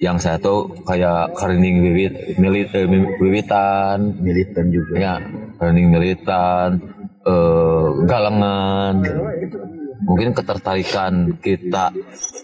Yang 0.00 0.16
saya 0.24 0.40
tahu 0.40 0.80
kayak 0.88 1.36
Karining 1.36 1.84
Wiwit 1.84 2.40
Milit 2.40 2.72
eh, 2.72 2.88
Wiwitan. 3.20 4.16
Militan 4.22 4.66
juga. 4.72 4.94
Ya 4.96 5.14
Karining 5.60 5.92
Militan 5.92 6.80
eh, 7.26 7.88
Galengan. 8.08 8.94
Mungkin 10.00 10.32
ketertarikan 10.32 11.36
kita 11.44 11.92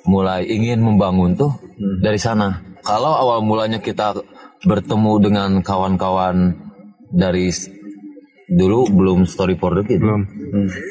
mulai 0.04 0.44
ingin 0.44 0.84
membangun 0.84 1.32
tuh 1.32 1.56
dari 2.04 2.20
sana. 2.20 2.60
Kalau 2.84 3.16
awal 3.16 3.40
mulanya 3.42 3.80
kita 3.80 4.14
bertemu 4.62 5.12
dengan 5.18 5.50
kawan-kawan 5.64 6.65
dari 7.08 7.50
dulu 8.46 8.86
belum 8.88 9.26
story 9.26 9.58
for 9.58 9.74
the 9.74 9.82
kid 9.82 9.98
belum 9.98 10.22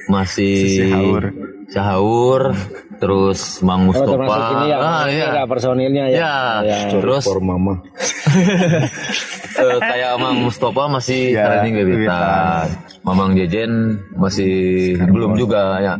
masih 0.07 0.55
Sisi 0.67 0.91
haur. 0.91 1.23
Cahaur, 1.65 2.53
terus 3.01 3.65
Mang 3.65 3.89
Oh, 3.89 3.89
Mustafa. 3.89 4.37
ini 4.53 4.65
yang 4.69 4.81
ah, 4.85 5.05
iya. 5.09 5.25
ada 5.33 5.43
personilnya 5.49 6.05
ya. 6.13 6.13
Ya, 6.13 6.37
Ya. 6.61 6.77
terus 6.93 7.25
For 7.25 7.41
mama. 7.41 7.81
eh, 9.65 9.77
kayak 9.81 10.13
Mang 10.21 10.45
Mustafa 10.45 10.85
masih 10.85 11.33
Ya, 11.33 11.49
training 11.49 11.73
gebetan. 11.81 12.69
Mamang 13.01 13.33
Jejen 13.33 13.97
masih 14.13 14.93
belum 15.09 15.33
juga 15.33 15.81
ya. 15.81 15.97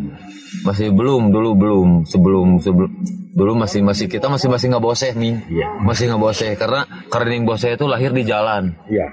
Masih 0.61 0.93
belum, 0.93 1.33
dulu 1.33 1.57
belum, 1.57 1.89
sebelum 2.05 2.61
sebelum 2.61 2.93
dulu 3.35 3.51
masih 3.59 3.83
masih 3.83 4.07
kita 4.07 4.31
masih 4.31 4.47
masih 4.47 4.71
nggak 4.71 4.83
boseh 4.83 5.11
nih, 5.11 5.43
masih 5.83 6.07
nggak 6.07 6.23
boseh 6.23 6.51
karena 6.55 6.87
Karinding 7.11 7.45
Boseh 7.45 7.75
itu 7.77 7.85
lahir 7.85 8.11
di 8.15 8.23
jalan. 8.25 8.73
Iya. 8.89 9.07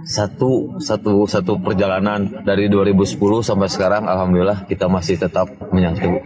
satu 0.05 0.77
satu 0.77 1.25
satu 1.25 1.57
perjalanan 1.57 2.45
dari 2.45 2.69
2010 2.69 3.17
sampai 3.41 3.65
sekarang 3.65 4.05
alhamdulillah 4.05 4.69
kita 4.69 4.85
masih 4.85 5.17
tetap 5.17 5.49
menyatu 5.73 6.21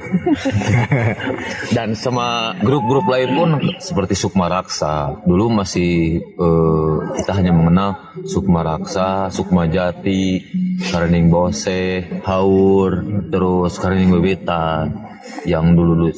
dan 1.75 1.95
sama 1.95 2.59
grup-grup 2.59 3.07
lain 3.07 3.29
pun 3.33 3.49
seperti 3.79 4.19
Sukma 4.19 4.51
Raksa. 4.51 5.23
Dulu 5.23 5.63
masih 5.63 6.19
eh, 6.19 6.95
kita 7.23 7.31
hanya 7.39 7.55
mengenal 7.55 8.19
Sukma 8.27 8.67
Raksa 8.67 9.31
Sukma 9.31 9.71
Jati 9.71 10.43
Karening 10.91 11.31
Bose 11.31 12.03
Haur 12.27 12.99
terus 13.31 13.79
Karening 13.79 14.11
Bebetan 14.11 15.09
yang 15.47 15.71
dulu 15.77 15.93
dulu 15.95 16.11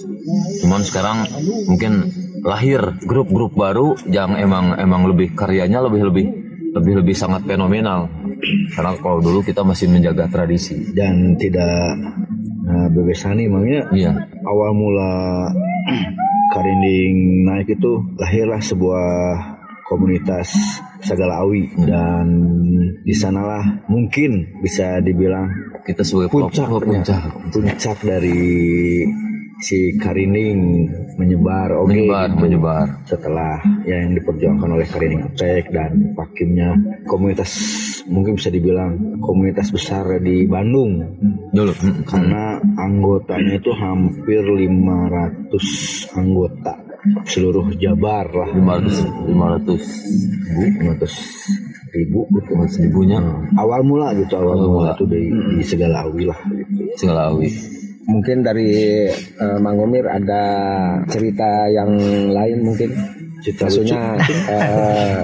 cuman 0.65 0.81
sekarang 0.81 1.17
mungkin 1.69 2.09
lahir 2.41 2.97
grup-grup 3.05 3.53
baru 3.53 3.93
yang 4.09 4.33
emang 4.37 4.77
emang 4.81 5.05
lebih 5.05 5.37
karyanya 5.37 5.85
lebih 5.85 6.09
lebih 6.09 6.25
lebih 6.71 7.03
lebih 7.03 7.15
sangat 7.15 7.43
fenomenal. 7.43 8.07
Karena 8.73 8.95
kalau 8.97 9.19
dulu 9.21 9.43
kita 9.43 9.61
masih 9.61 9.91
menjaga 9.91 10.27
tradisi. 10.31 10.91
Dan 10.95 11.35
tidak 11.35 11.95
nah, 12.65 12.87
bebesani 12.89 13.45
makanya 13.51 13.81
iya. 13.93 14.11
awal 14.47 14.71
mula 14.73 15.11
Karinding 16.51 17.47
naik 17.47 17.79
itu 17.79 18.03
lahirlah 18.19 18.59
sebuah 18.59 19.07
komunitas 19.87 20.51
Sagala 20.99 21.47
Awi. 21.47 21.71
Dan 21.79 22.27
di 23.07 23.15
sanalah 23.15 23.87
mungkin 23.87 24.59
bisa 24.59 24.99
dibilang 24.99 25.47
kita 25.87 26.03
sebagai 26.03 26.27
puncak 26.27 26.67
puncak. 26.67 27.23
puncak 27.55 27.97
dari 28.03 28.43
si 29.61 29.95
Karinding 29.95 30.89
menyebar 31.15 31.69
oke. 31.77 31.93
Menyebar 31.93 32.33
gitu. 32.33 32.41
menyebar. 32.41 32.87
Setelah 33.05 33.61
ya 33.85 34.01
yang 34.01 34.17
diperjuangkan 34.17 34.69
oleh 34.73 34.87
Karinding 34.89 35.23
Attack 35.31 35.69
dan 35.69 35.91
pakimnya 36.17 36.73
komunitas 37.05 37.51
mungkin 38.09 38.35
bisa 38.35 38.49
dibilang 38.49 39.21
komunitas 39.21 39.69
besar 39.69 40.03
di 40.19 40.49
Bandung. 40.49 40.99
Dulu. 41.53 41.71
Mm, 41.77 41.85
mm. 41.85 42.03
karena 42.09 42.57
anggotanya 42.81 43.53
itu 43.61 43.71
hampir 43.77 44.41
500 44.41 46.17
anggota 46.17 46.73
seluruh 47.29 47.69
Jabar 47.77 48.25
lah. 48.33 48.49
500 48.49 49.29
500 49.29 50.51
bu 50.51 50.63
500 50.97 51.93
ribu. 51.93 52.19
gitu 52.33 52.49
500 52.57 52.83
ribunya. 52.89 53.19
Awal 53.57 53.81
mula 53.85 54.13
gitu 54.17 54.33
awal 54.41 54.57
Awal 54.57 54.67
mula 54.67 54.81
mula. 54.89 54.91
itu 54.97 55.05
di, 55.05 55.21
di 55.29 55.63
segala 55.65 56.07
awi 56.09 56.23
lah 56.25 56.39
gitu. 56.49 56.81
segala 56.97 57.29
awi 57.29 57.49
Mungkin 58.09 58.41
dari 58.41 59.05
eh, 59.13 59.57
Mang 59.61 59.77
Omir 59.77 60.09
ada 60.09 60.43
cerita 61.05 61.69
yang 61.69 61.91
lain 62.33 62.65
mungkin. 62.65 62.89
Cerita 63.41 63.65
Maksudnya 63.65 64.21
eh, 64.49 65.21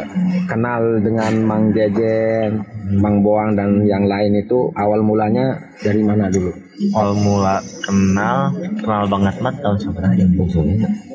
kenal 0.50 1.02
dengan 1.02 1.34
Mang 1.46 1.70
Jejen, 1.74 2.66
Mang 2.96 3.20
Boang 3.20 3.60
dan 3.60 3.84
yang 3.84 4.08
lain 4.08 4.40
itu 4.40 4.72
awal 4.72 5.04
mulanya 5.04 5.60
dari 5.84 6.00
mana 6.00 6.32
dulu? 6.32 6.56
Awal 6.94 7.14
mula 7.18 7.56
kenal 7.82 8.54
kenal 8.78 9.10
banget 9.10 9.36
mat 9.42 9.58
tahun 9.60 9.78
seberapa 9.82 10.14
ya? 10.14 10.30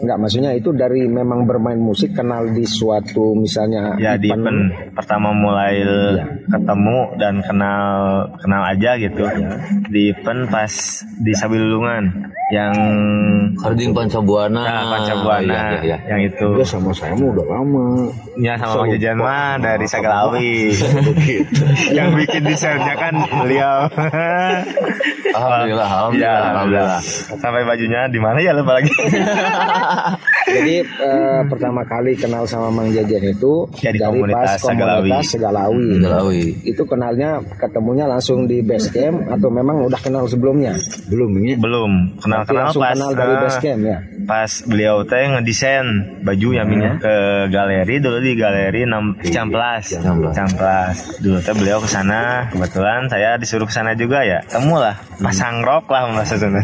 Enggak, 0.03 0.19
maksudnya 0.19 0.51
itu 0.59 0.75
dari 0.75 1.07
memang 1.07 1.47
bermain 1.47 1.79
musik 1.79 2.19
kenal 2.19 2.51
di 2.51 2.67
suatu 2.67 3.39
misalnya 3.39 3.95
Ya 3.95 4.19
di 4.19 4.27
event. 4.27 4.43
event 4.43 4.61
pertama 4.99 5.31
mulai 5.31 5.79
Iya. 5.79 6.27
ketemu 6.51 6.99
dan 7.15 7.35
kenal 7.47 7.89
kenal 8.43 8.63
aja 8.67 8.91
gitu. 8.99 9.23
Di 9.87 10.11
event 10.11 10.51
pas 10.51 10.73
di 11.23 11.31
Sabilulungan 11.31 12.11
yang 12.51 12.75
Karding 13.57 13.95
Pancabuana 13.95 14.61
nah, 14.67 14.85
Pancabuana 14.99 15.47
iya, 15.47 15.63
iya, 15.63 15.81
iya. 15.87 15.97
yang 16.11 16.21
itu. 16.27 16.49
Udah 16.59 16.67
sama 16.67 16.91
saya 16.91 17.15
mah 17.15 17.29
udah 17.33 17.47
lama 17.47 17.87
Ya 18.37 18.59
sama 18.59 18.83
Bang 18.83 18.91
Jajan 18.99 19.17
mah 19.23 19.55
dari 19.63 19.87
Sagalawi. 19.87 20.53
begitu 21.15 21.62
yang 21.97 22.13
bikin 22.13 22.43
desainnya 22.43 22.95
kan 22.95 23.15
beliau. 23.39 23.87
alhamdulillah 25.33 25.89
alhamdulillah 25.89 26.37
ya, 26.37 26.51
alhamdulillah 26.53 27.01
Sampai 27.33 27.63
bajunya 27.65 28.01
di 28.07 28.19
mana 28.19 28.39
ya 28.39 28.53
lupa 28.53 28.77
lagi. 28.77 28.93
Jadi 30.43 30.75
eh, 30.83 31.41
pertama 31.47 31.81
kali 31.83 32.13
kenal 32.13 32.45
sama 32.45 32.69
Mang 32.69 32.91
Jejen 32.91 33.23
itu 33.25 33.65
Ya, 33.81 33.89
di 33.89 33.97
dari 33.97 34.11
komunitas 34.13 34.59
pas 34.59 34.61
komunitas 34.61 35.25
Segalawi. 35.33 35.89
segala 35.89 36.19
awi 36.21 36.45
Itu 36.63 36.83
kenalnya 36.85 37.31
ketemunya 37.57 38.05
langsung 38.05 38.45
di 38.45 38.61
base 38.61 38.91
camp 38.91 39.23
atau 39.29 39.49
memang 39.49 39.87
udah 39.87 39.97
kenal 39.99 40.27
sebelumnya? 40.27 40.75
belum 41.09 41.31
ini 41.41 41.53
Belum 41.57 42.19
kenal-kenal 42.19 42.69
langsung 42.69 42.83
pas 42.83 42.93
kenal 42.93 43.11
dari 43.13 43.33
eh, 43.33 43.41
base 43.41 43.59
camp 43.61 43.81
ya. 43.83 43.99
pas 44.23 44.51
beliau 44.65 44.97
teh 45.03 45.25
ngedesain 45.25 45.87
baju 46.23 46.49
ya 46.53 46.63
Min, 46.63 46.79
ya. 46.81 46.93
ke 46.97 47.15
galeri 47.49 47.97
dulu 47.99 48.19
di 48.19 48.33
galeri 48.35 48.81
6 48.85 49.33
Camplas 49.33 49.85
Camplas. 49.97 50.35
Camplas 50.37 50.97
dulu 51.19 51.39
teh 51.41 51.52
beliau 51.55 51.79
ke 51.81 51.89
sana. 51.89 52.49
Kebetulan 52.53 53.09
saya 53.09 53.37
disuruh 53.37 53.69
ke 53.69 53.75
sana 53.75 53.97
juga 53.97 54.25
ya. 54.25 54.43
Temu 54.49 54.77
lah. 54.77 54.97
Pasang 55.23 55.63
rok 55.63 55.87
lah 55.93 56.11
bahasa 56.13 56.37
sana 56.37 56.61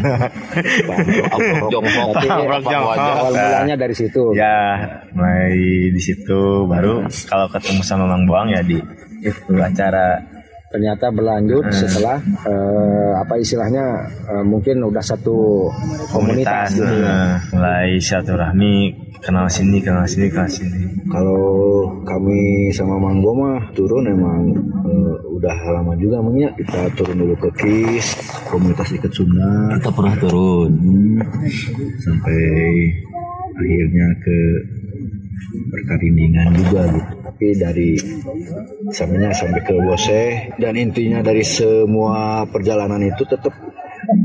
awal 3.19 3.31
mulanya 3.33 3.75
dari 3.75 3.95
situ. 3.95 4.33
ya 4.35 4.77
mulai 5.13 5.53
di 5.93 6.01
situ. 6.01 6.65
Baru 6.65 7.05
kalau 7.29 7.47
ketemu 7.51 7.81
sama 7.85 8.05
Mang 8.09 8.25
Boang 8.25 8.49
ya 8.51 8.61
di 8.63 8.79
itu 9.19 9.53
acara 9.59 10.23
ternyata 10.69 11.09
berlanjut 11.09 11.65
setelah 11.73 12.21
eh, 12.45 13.11
apa 13.17 13.41
istilahnya 13.41 14.05
eh, 14.29 14.45
mungkin 14.45 14.85
udah 14.85 15.01
satu 15.01 15.67
komunitas, 16.13 16.77
gitu 16.77 16.93
ya. 17.01 17.09
Nah, 17.09 17.35
mulai 17.57 17.97
silaturahmi 17.97 18.93
kenal 19.19 19.49
sini 19.49 19.81
kenal 19.81 20.05
sini 20.05 20.29
kenal 20.29 20.45
sini. 20.45 20.85
Kalau 21.09 21.89
kami 22.05 22.69
sama 22.69 23.01
Manggo 23.01 23.33
mah 23.33 23.57
turun 23.73 24.05
emang 24.13 24.53
eh, 24.85 25.15
udah 25.41 25.57
lama 25.73 25.97
juga 25.97 26.21
emangnya. 26.21 26.53
Kita 26.53 26.93
turun 26.93 27.17
dulu 27.17 27.35
ke 27.41 27.49
KIS 27.57 28.07
komunitas 28.53 28.93
ikat 28.93 29.09
Sunda. 29.09 29.73
Kita 29.81 29.89
pernah 29.89 30.15
turun. 30.21 30.71
Hmm, 30.77 31.17
sampai 32.05 32.41
akhirnya 33.57 34.07
ke 34.21 34.37
perkarindingan 35.73 36.53
juga 36.55 36.81
gitu 36.93 37.18
tapi 37.39 37.55
dari 37.55 37.95
samanya 38.91 39.31
sampai 39.31 39.63
ke 39.63 39.71
Bose 39.71 40.51
dan 40.59 40.75
intinya 40.75 41.23
dari 41.23 41.39
semua 41.39 42.43
perjalanan 42.43 42.99
itu 42.99 43.23
tetap 43.23 43.55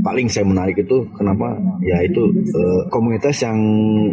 paling 0.03 0.27
saya 0.27 0.43
menarik 0.43 0.83
itu 0.83 1.07
kenapa 1.15 1.55
ya 1.87 2.03
itu 2.03 2.35
eh, 2.35 2.83
komunitas 2.91 3.39
yang 3.47 3.55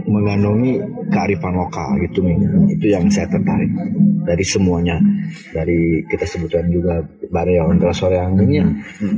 mengandungi 0.05 0.77
kearifan 1.09 1.57
lokal 1.57 1.97
gitu 1.97 2.21
Ming. 2.21 2.45
itu 2.77 2.93
yang 2.93 3.09
saya 3.09 3.25
tertarik 3.25 3.73
dari 4.21 4.45
semuanya 4.45 5.01
dari 5.49 6.05
kita 6.05 6.29
sebutkan 6.29 6.69
juga 6.69 7.01
Bareo 7.33 7.73
Ondra 7.73 7.89
Soreang 7.97 8.37
ini 8.37 8.61
ya, 8.61 8.69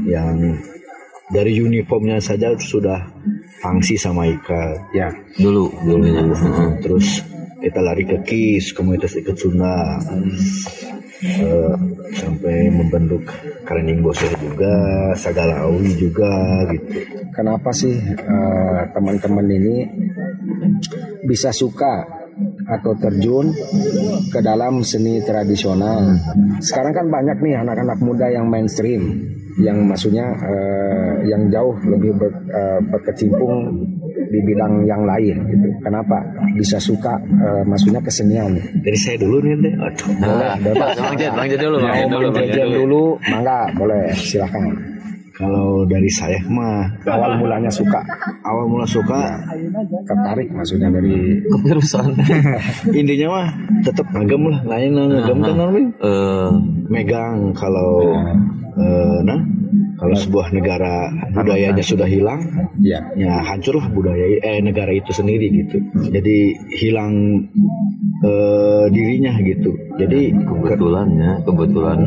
yang 0.08 0.64
dari 1.28 1.60
uniformnya 1.60 2.24
saja 2.24 2.56
sudah 2.56 3.04
fungsi 3.60 4.00
sama 4.00 4.32
Ika 4.32 4.96
ya 4.96 5.12
Dulu. 5.36 5.76
Heeh, 5.76 6.72
terus 6.80 7.20
kita 7.64 7.80
lari 7.80 8.04
ke 8.04 8.18
KIS 8.28 8.76
komunitas 8.76 9.16
ikut 9.16 9.40
Sunda 9.40 9.96
Eh, 11.24 11.76
sampai 12.20 12.68
membentuk 12.68 13.24
Karening 13.64 14.04
Bose 14.04 14.28
juga 14.44 14.76
Sagala 15.16 15.64
Awi 15.64 15.96
juga 15.96 16.68
gitu 16.68 17.00
kenapa 17.32 17.72
sih 17.72 17.96
eh, 18.04 18.80
teman-teman 18.92 19.48
ini 19.48 19.88
bisa 21.24 21.56
suka 21.56 22.04
atau 22.68 22.92
terjun 23.00 23.56
ke 24.34 24.40
dalam 24.42 24.82
seni 24.82 25.22
tradisional. 25.22 26.18
Sekarang 26.60 26.92
kan 26.92 27.08
banyak 27.08 27.38
nih 27.40 27.62
anak-anak 27.62 28.00
muda 28.02 28.28
yang 28.28 28.50
mainstream, 28.50 29.24
yang 29.62 29.86
maksudnya 29.86 30.28
eh, 30.28 31.30
yang 31.30 31.48
jauh 31.48 31.78
lebih 31.88 32.20
ber- 32.20 32.44
eh, 32.52 32.80
berkecimpung 32.90 33.80
di 34.34 34.40
bidang 34.42 34.82
yang 34.84 35.06
lain. 35.06 35.38
Gitu. 35.46 35.70
Kenapa 35.80 36.18
bisa 36.58 36.82
suka 36.82 37.14
eh, 37.22 37.62
maksudnya 37.64 38.02
kesenian? 38.02 38.58
dari 38.82 38.98
saya 38.98 39.22
dulu 39.22 39.38
nih 39.40 39.54
deh 39.62 39.74
aduh 39.78 40.10
Nah, 40.18 40.58
bebas. 40.58 40.98
Bang 40.98 41.14
Jen, 41.14 41.32
Bang 41.32 41.46
Jen 41.46 41.60
dulu, 41.62 41.78
Bang 41.78 41.94
Jen 41.94 42.08
Mau 42.08 42.18
dulu, 42.18 42.28
Bang 42.32 42.48
Jen 42.50 42.66
dulu. 42.66 42.78
dulu, 42.82 43.04
mangga 43.30 43.60
boleh 43.74 44.04
silakan. 44.16 44.64
kalau 45.34 45.82
dari 45.90 46.06
saya 46.08 46.38
mah 46.46 46.86
Awal 47.10 47.42
mulanya 47.42 47.66
suka, 47.68 47.98
awal 48.46 48.70
mula 48.70 48.86
suka 48.86 49.34
tertarik 50.06 50.46
maksudnya 50.54 50.94
dari 50.94 51.42
Keterusan. 51.42 52.14
intinya 53.02 53.28
mah 53.34 53.48
tetap 53.82 54.06
ngagem 54.14 54.46
lah 54.46 54.62
lain 54.64 54.92
lah 54.94 55.06
ngagem 55.10 55.38
kan 55.42 55.56
Eh, 56.06 56.50
megang 56.86 57.50
kalau 57.58 58.14
eh, 58.78 59.20
nah 59.26 59.40
kalau 59.98 60.16
sebuah 60.18 60.52
negara 60.52 61.08
budayanya 61.32 61.80
sudah 61.86 62.10
hilang 62.10 62.44
ya 62.82 63.00
ya 63.16 63.40
hancur 63.40 63.80
lah 63.80 63.88
budaya 63.88 64.42
eh 64.42 64.60
negara 64.60 64.92
itu 64.92 65.16
sendiri 65.16 65.48
gitu. 65.54 65.80
Jadi 66.12 66.58
hilang 66.82 67.46
eh, 68.26 68.86
dirinya 68.92 69.34
gitu. 69.40 69.72
Jadi 69.96 70.34
kebetulannya, 70.34 71.46
kebetulan 71.46 72.00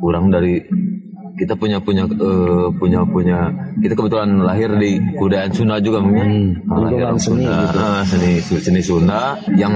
kurang 0.00 0.32
dari 0.32 0.62
kita 1.34 1.58
punya 1.58 1.82
punya 1.82 2.06
eh, 2.06 2.66
punya 2.78 3.00
punya 3.02 3.50
kita 3.82 3.94
kebetulan 3.98 4.38
lahir 4.46 4.70
di 4.78 5.02
kebudayaan 5.18 5.50
Sunda 5.50 5.82
juga 5.82 5.98
mungkin 5.98 6.62
lahir 6.70 7.02
Lingkungan 7.02 7.18
seni 7.18 7.44
Sunda, 7.44 7.58
gitu. 7.58 7.78
seni 8.06 8.32
seni 8.62 8.82
Sunda 8.82 9.20
yang 9.58 9.74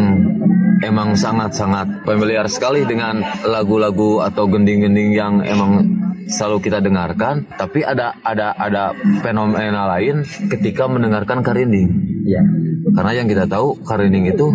emang 0.82 1.18
sangat 1.18 1.54
sangat 1.54 2.06
familiar 2.06 2.46
sekali 2.46 2.86
dengan 2.86 3.22
lagu-lagu 3.46 4.22
atau 4.22 4.46
gending-gending 4.46 5.10
yang 5.14 5.42
emang 5.42 5.98
selalu 6.28 6.68
kita 6.68 6.78
dengarkan. 6.84 7.48
Tapi 7.56 7.82
ada 7.82 8.14
ada 8.20 8.52
ada 8.54 8.92
fenomena 9.24 9.88
lain 9.96 10.22
ketika 10.52 10.86
mendengarkan 10.86 11.40
karinding 11.40 11.88
ya. 12.28 12.44
Karena 12.92 13.12
yang 13.24 13.26
kita 13.26 13.48
tahu 13.48 13.80
karinding 13.82 14.28
itu 14.30 14.52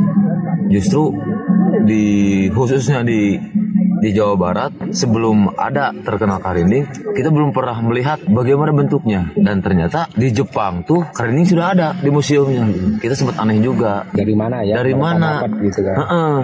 justru 0.70 1.14
di 1.84 2.04
khususnya 2.54 3.04
di 3.04 3.36
di 4.04 4.12
Jawa 4.12 4.36
Barat 4.36 4.72
sebelum 4.92 5.56
ada 5.56 5.96
terkenal 6.04 6.44
karinding 6.44 6.84
kita 7.16 7.32
belum 7.32 7.56
pernah 7.56 7.80
melihat 7.80 8.20
bagaimana 8.28 8.76
bentuknya 8.76 9.32
dan 9.40 9.64
ternyata 9.64 10.12
di 10.12 10.28
Jepang 10.36 10.84
tuh 10.84 11.08
karinding 11.16 11.48
sudah 11.48 11.72
ada 11.72 11.88
di 11.96 12.12
museumnya 12.12 12.68
kita 13.00 13.16
sempat 13.16 13.40
aneh 13.40 13.64
juga 13.64 14.04
dari 14.12 14.36
mana 14.36 14.60
ya? 14.68 14.84
dari 14.84 14.92
mana 14.92 15.48
dapat 15.48 15.52
gitu 15.64 15.80
kan? 15.88 15.96
Heeh. 15.96 16.38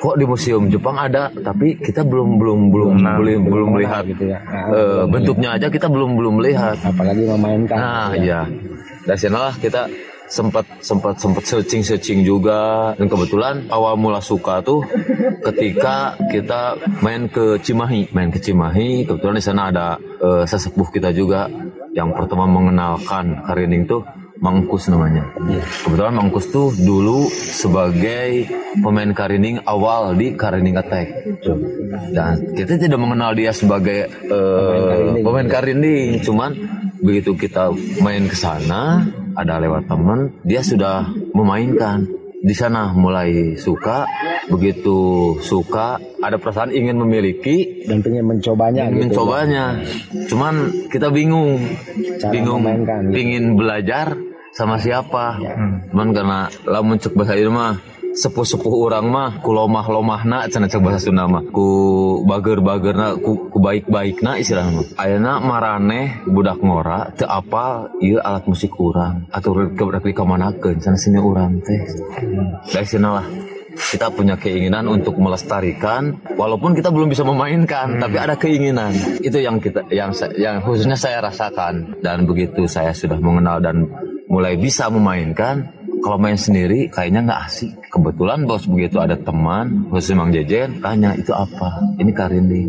kok 0.00 0.16
di 0.16 0.24
museum 0.24 0.62
Jepang 0.70 0.96
ada 0.96 1.28
tapi 1.34 1.76
kita 1.76 2.06
belum 2.06 2.38
belum 2.38 2.60
belum 2.70 2.92
belum 3.02 3.40
belum 3.52 3.68
melihat 3.76 4.06
gitu 4.08 4.32
ya. 4.32 4.38
Nah, 4.40 4.64
eh, 4.72 5.02
bentuknya 5.10 5.60
aja 5.60 5.66
kita 5.68 5.92
belum 5.92 6.16
belum 6.16 6.40
melihat 6.40 6.80
apalagi 6.80 7.28
memainkan. 7.28 7.76
Nah, 7.76 8.08
iya. 8.16 8.48
Dari 9.04 9.20
sanalah 9.20 9.52
kita 9.60 9.92
sempat 10.30 10.62
sempat 10.80 11.18
sempat 11.18 11.42
searching 11.42 11.82
searching 11.82 12.22
juga. 12.22 12.94
Dan 12.94 13.10
kebetulan 13.10 13.66
awal 13.68 13.98
mula 13.98 14.22
suka 14.22 14.62
tuh 14.62 14.86
ketika 15.42 16.14
kita 16.30 16.78
main 17.02 17.26
ke 17.26 17.58
Cimahi. 17.58 18.14
Main 18.14 18.30
ke 18.30 18.38
Cimahi 18.38 19.04
kebetulan 19.04 19.36
di 19.36 19.44
sana 19.44 19.62
ada 19.68 19.98
eh, 19.98 20.44
sesepuh 20.46 20.88
kita 20.94 21.10
juga 21.10 21.50
yang 21.90 22.14
pertama 22.14 22.46
mengenalkan 22.46 23.42
karinding 23.42 23.90
tuh 23.90 24.06
Mangkus 24.40 24.88
namanya. 24.88 25.28
Kebetulan 25.84 26.16
Mangkus 26.16 26.48
tuh 26.48 26.72
dulu 26.72 27.28
sebagai 27.28 28.48
pemain 28.80 29.12
karinding 29.12 29.60
awal 29.68 30.16
di 30.16 30.32
Karinding 30.32 30.80
Attack. 30.80 31.08
Dan 32.08 32.56
kita 32.56 32.80
tidak 32.80 32.96
mengenal 32.96 33.36
dia 33.36 33.52
sebagai 33.52 34.08
eh, 34.08 35.20
pemain 35.20 35.44
karinding, 35.44 36.24
cuman 36.24 36.56
begitu 37.04 37.36
kita 37.36 37.68
main 38.00 38.32
ke 38.32 38.36
sana, 38.36 39.04
ada 39.34 39.58
lewat 39.58 39.86
teman, 39.86 40.32
dia 40.42 40.60
sudah 40.60 41.06
memainkan. 41.32 42.06
Di 42.40 42.56
sana 42.56 42.96
mulai 42.96 43.60
suka, 43.60 44.08
begitu 44.48 44.96
suka, 45.44 46.00
ada 46.24 46.40
perasaan 46.40 46.72
ingin 46.72 46.96
memiliki, 46.96 47.84
Dan 47.84 48.00
pengen 48.00 48.24
mencobanya 48.24 48.88
ingin 48.88 48.96
gitu. 48.96 49.04
mencobanya. 49.12 49.64
Cuman 50.24 50.54
kita 50.88 51.12
bingung, 51.12 51.60
Cara 52.16 52.32
bingung, 52.32 52.64
gitu. 52.64 53.12
ingin 53.12 53.60
belajar 53.60 54.16
sama 54.56 54.80
siapa. 54.80 55.36
Cuman 55.92 56.16
karena 56.16 56.48
lamun 56.64 56.96
cek 56.96 57.12
bahasa 57.12 57.36
ieu 57.36 57.52
mah 57.52 57.76
sepuh-sepuh 58.20 58.74
orang 58.84 59.08
mah 59.08 59.30
ku 59.40 59.56
lomah-lomahna 59.56 60.44
cenah 60.52 60.68
cek 60.68 60.84
bahasa 60.84 61.08
Sunda 61.08 61.24
mah. 61.24 61.40
Ku 61.48 61.68
bager-bagerna 62.28 63.16
ku, 63.16 63.48
ku 63.48 63.58
baik-baikna 63.58 64.36
istilahna 64.36 64.84
mah. 64.84 64.86
Ayeuna 65.00 65.40
maraneh 65.40 66.20
budak 66.28 66.60
ngora 66.60 67.16
teu 67.16 67.24
apal 67.24 67.88
ieu 68.04 68.20
alat 68.20 68.44
musik 68.44 68.76
urang. 68.76 69.24
Atau 69.32 69.56
rek 69.56 69.80
rek 69.80 70.04
dikamanakeun 70.12 70.76
cenah 70.84 71.00
sini 71.00 71.16
urang 71.16 71.64
teh. 71.64 71.80
Dari 72.68 72.84
sana 72.84 73.10
lah. 73.24 73.28
Kita 73.70 74.10
punya 74.12 74.34
keinginan 74.34 74.90
untuk 74.90 75.16
melestarikan 75.16 76.18
walaupun 76.34 76.74
kita 76.74 76.90
belum 76.90 77.06
bisa 77.06 77.22
memainkan 77.24 78.02
tapi 78.02 78.18
ada 78.18 78.34
keinginan. 78.36 78.92
Itu 79.22 79.40
yang 79.40 79.62
kita 79.62 79.88
yang 79.88 80.12
yang 80.36 80.60
khususnya 80.60 80.98
saya 80.98 81.24
rasakan. 81.24 82.02
Dan 82.04 82.28
begitu 82.28 82.68
saya 82.68 82.92
sudah 82.92 83.16
mengenal 83.16 83.62
dan 83.62 83.88
mulai 84.26 84.58
bisa 84.60 84.90
memainkan 84.92 85.79
kalau 86.00 86.16
main 86.16 86.36
sendiri 86.36 86.88
kayaknya 86.88 87.20
nggak 87.24 87.40
asik. 87.46 87.72
Kebetulan 87.92 88.48
bos 88.48 88.64
begitu 88.66 88.98
ada 89.00 89.16
teman 89.16 89.88
khususnya 89.88 90.16
Mang 90.16 90.32
Jejen 90.32 90.80
tanya 90.80 91.12
itu 91.14 91.32
apa? 91.36 91.96
Ini 92.00 92.12
karinding 92.12 92.68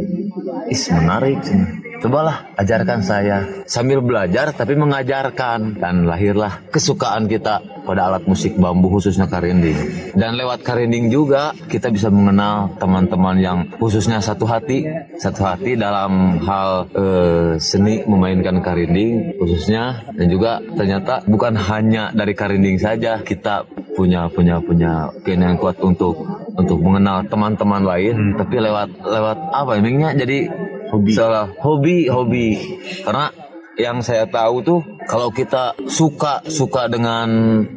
is 0.67 0.83
menarik 0.91 1.39
cina. 1.43 1.90
Cobalah 2.01 2.51
ajarkan 2.57 2.99
saya. 3.05 3.37
Sambil 3.69 4.01
belajar 4.01 4.51
tapi 4.51 4.73
mengajarkan. 4.73 5.77
Dan 5.77 6.09
lahirlah 6.09 6.65
kesukaan 6.73 7.29
kita 7.29 7.61
pada 7.85 8.09
alat 8.09 8.25
musik 8.25 8.57
bambu 8.57 8.89
khususnya 8.89 9.29
karinding. 9.29 9.77
Dan 10.17 10.35
lewat 10.35 10.65
karinding 10.65 11.13
juga 11.13 11.53
kita 11.69 11.93
bisa 11.93 12.09
mengenal 12.09 12.73
teman-teman 12.81 13.37
yang 13.37 13.57
khususnya 13.77 14.19
satu 14.19 14.49
hati. 14.49 14.83
Satu 15.21 15.45
hati 15.45 15.77
dalam 15.77 16.41
hal 16.41 16.89
eh, 16.91 17.49
seni 17.61 18.01
memainkan 18.09 18.59
karinding 18.65 19.37
khususnya. 19.37 20.03
Dan 20.17 20.27
juga 20.27 20.59
ternyata 20.75 21.21
bukan 21.29 21.53
hanya 21.55 22.09
dari 22.11 22.33
karinding 22.33 22.81
saja 22.81 23.21
kita 23.21 23.63
punya 23.93 24.31
punya 24.31 24.57
punya 24.63 25.11
keinginan 25.21 25.59
kuat 25.59 25.77
untuk 25.83 26.23
untuk 26.55 26.79
mengenal 26.81 27.23
teman-teman 27.29 27.83
lain. 27.85 28.35
Tapi 28.35 28.55
lewat 28.57 28.89
lewat 29.03 29.37
apa 29.51 29.71
emangnya 29.77 30.15
jadi 30.17 30.49
hobi. 30.91 31.11
Salah 31.15 31.47
hobi 31.63 32.11
hobi. 32.11 32.47
Karena 33.07 33.31
yang 33.79 34.03
saya 34.03 34.27
tahu 34.27 34.61
tuh 34.61 34.79
kalau 35.07 35.31
kita 35.31 35.73
suka 35.87 36.43
suka 36.45 36.91
dengan 36.91 37.27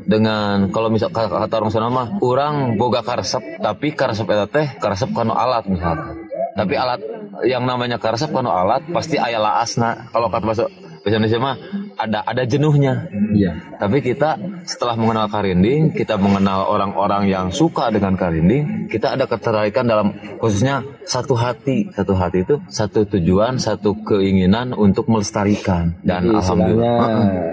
dengan 0.05 0.69
kalau 0.75 0.91
misal 0.91 1.09
kata 1.15 1.55
orang 1.55 1.71
sana 1.73 1.89
mah 1.89 2.19
orang 2.21 2.77
boga 2.77 3.01
karesep 3.01 3.63
tapi 3.63 3.95
karesep 3.95 4.27
eta 4.27 4.51
teh 4.51 4.67
karesep 4.83 5.15
kanu 5.15 5.33
alat 5.33 5.65
misalkan 5.71 6.29
tapi 6.55 6.75
alat 6.77 7.01
yang 7.43 7.67
namanya 7.67 7.99
karesep 7.99 8.31
kan 8.31 8.47
alat 8.47 8.87
pasti 8.95 9.19
aya 9.19 9.43
laasna. 9.43 10.07
Kalau 10.15 10.31
kata 10.31 10.45
bahasa 10.47 10.65
bahasa 11.03 11.17
Indonesia 11.19 11.43
mah 11.43 11.57
ada 11.97 12.23
ada 12.27 12.43
jenuhnya. 12.45 13.07
Iya. 13.35 13.79
Tapi 13.79 14.01
kita 14.01 14.39
setelah 14.65 14.95
mengenal 14.95 15.27
karinding, 15.29 15.95
kita 15.95 16.17
mengenal 16.17 16.67
orang-orang 16.69 17.29
yang 17.29 17.47
suka 17.51 17.91
dengan 17.91 18.15
karinding, 18.15 18.87
kita 18.91 19.15
ada 19.15 19.25
ketertarikan 19.27 19.87
dalam 19.87 20.15
khususnya 20.39 20.83
satu 21.05 21.35
hati. 21.37 21.91
Satu 21.93 22.15
hati 22.17 22.43
itu 22.43 22.57
satu 22.69 23.05
tujuan, 23.07 23.61
satu 23.61 23.99
keinginan 24.03 24.73
untuk 24.73 25.07
melestarikan. 25.07 25.97
Dan 26.01 26.31
Jadi 26.31 26.37
alhamdulillah. 26.37 26.99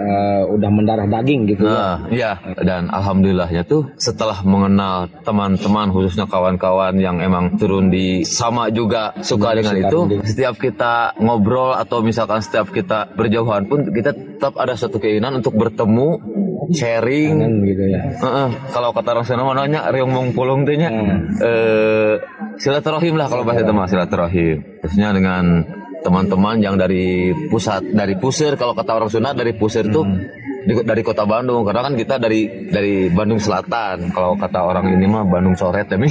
eh, 0.02 0.42
udah 0.52 0.70
mendarah 0.70 1.06
daging 1.08 1.40
gitu 1.48 1.62
ya. 1.64 1.72
Nah, 1.72 1.96
iya 2.10 2.32
dan 2.62 2.90
alhamdulillahnya 2.90 3.62
tuh 3.64 3.92
setelah 3.96 4.42
mengenal 4.42 5.08
teman-teman 5.22 5.88
khususnya 5.90 6.26
kawan-kawan 6.26 6.98
yang 6.98 7.22
emang 7.22 7.56
turun 7.56 7.88
di 7.88 8.22
sama 8.26 8.68
juga 8.68 9.14
suka 9.22 9.54
dengan 9.56 9.74
suka 9.76 9.88
itu, 9.88 9.98
dengan- 10.10 10.26
setiap 10.26 10.54
kita 10.58 10.94
ngobrol 11.18 11.74
atau 11.74 12.00
misalkan 12.02 12.40
setiap 12.42 12.70
kita 12.70 13.08
berjauhan 13.14 13.66
pun 13.66 13.86
kita 13.88 14.12
tetap 14.42 14.58
ada 14.58 14.74
satu 14.74 14.98
keinginan 14.98 15.38
untuk 15.38 15.54
bertemu, 15.54 16.18
sharing. 16.74 17.46
Kan 17.46 17.52
gitu 17.62 17.84
ya. 17.86 18.02
Heeh, 18.10 18.48
kalau 18.74 18.90
kata 18.90 19.14
orang 19.14 19.22
sana 19.22 19.46
mananya 19.46 19.86
riung 19.94 20.10
mong 20.10 20.34
pulung 20.34 20.66
teh 20.66 20.74
nya, 20.74 20.90
eh, 21.38 22.18
silaturahim 22.58 23.14
lah 23.14 23.30
kalau 23.30 23.46
bahasa 23.46 23.62
itu 23.62 23.70
mah 23.70 23.86
silaturahim. 23.86 24.82
Terusnya 24.82 25.14
dengan 25.14 25.62
teman-teman 26.02 26.58
yang 26.58 26.74
dari 26.74 27.30
pusat 27.54 27.86
dari 27.94 28.18
pusir 28.18 28.58
kalau 28.58 28.74
kata 28.74 28.98
orang 28.98 29.06
Sunda 29.14 29.30
dari 29.30 29.54
pusir 29.54 29.86
tuh 29.86 30.02
di- 30.02 30.41
dari 30.62 31.02
kota 31.02 31.26
Bandung 31.26 31.66
karena 31.66 31.82
kan 31.82 31.98
kita 31.98 32.22
dari 32.22 32.70
dari 32.70 33.10
Bandung 33.10 33.42
Selatan 33.42 34.14
kalau 34.14 34.38
kata 34.38 34.62
orang 34.62 34.94
ini 34.94 35.10
mah 35.10 35.26
Bandung 35.26 35.58
coret 35.58 35.90
ya. 35.90 35.98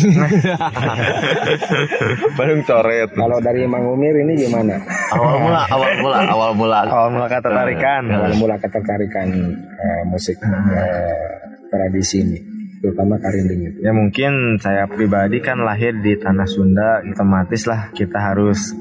Bandung 2.38 2.62
coret 2.68 3.10
Kalau 3.16 3.38
dari 3.40 3.64
Mang 3.68 3.88
Umir 3.88 4.16
ini 4.24 4.34
gimana? 4.36 4.76
awal 5.12 5.36
mula 5.40 5.62
awal 5.68 5.92
mula 6.00 6.18
awal 6.28 6.52
mula 6.56 6.78
Awal 6.88 7.10
mula 7.14 7.28
ketertarikan. 7.30 8.04
Awal 8.10 8.34
mula 8.36 8.56
ketertarikan 8.60 9.28
eh, 9.56 10.04
musik 10.08 10.38
eh, 10.42 11.28
tradisi 11.72 12.24
ini, 12.24 12.40
terutama 12.84 13.16
karinding 13.22 13.62
itu. 13.72 13.78
Ya 13.84 13.92
mungkin 13.96 14.60
saya 14.60 14.88
pribadi 14.92 15.40
kan 15.40 15.64
lahir 15.64 15.96
di 16.00 16.20
tanah 16.20 16.48
Sunda, 16.48 17.04
otomatis 17.06 17.64
lah 17.68 17.92
kita 17.96 18.20
harus 18.20 18.76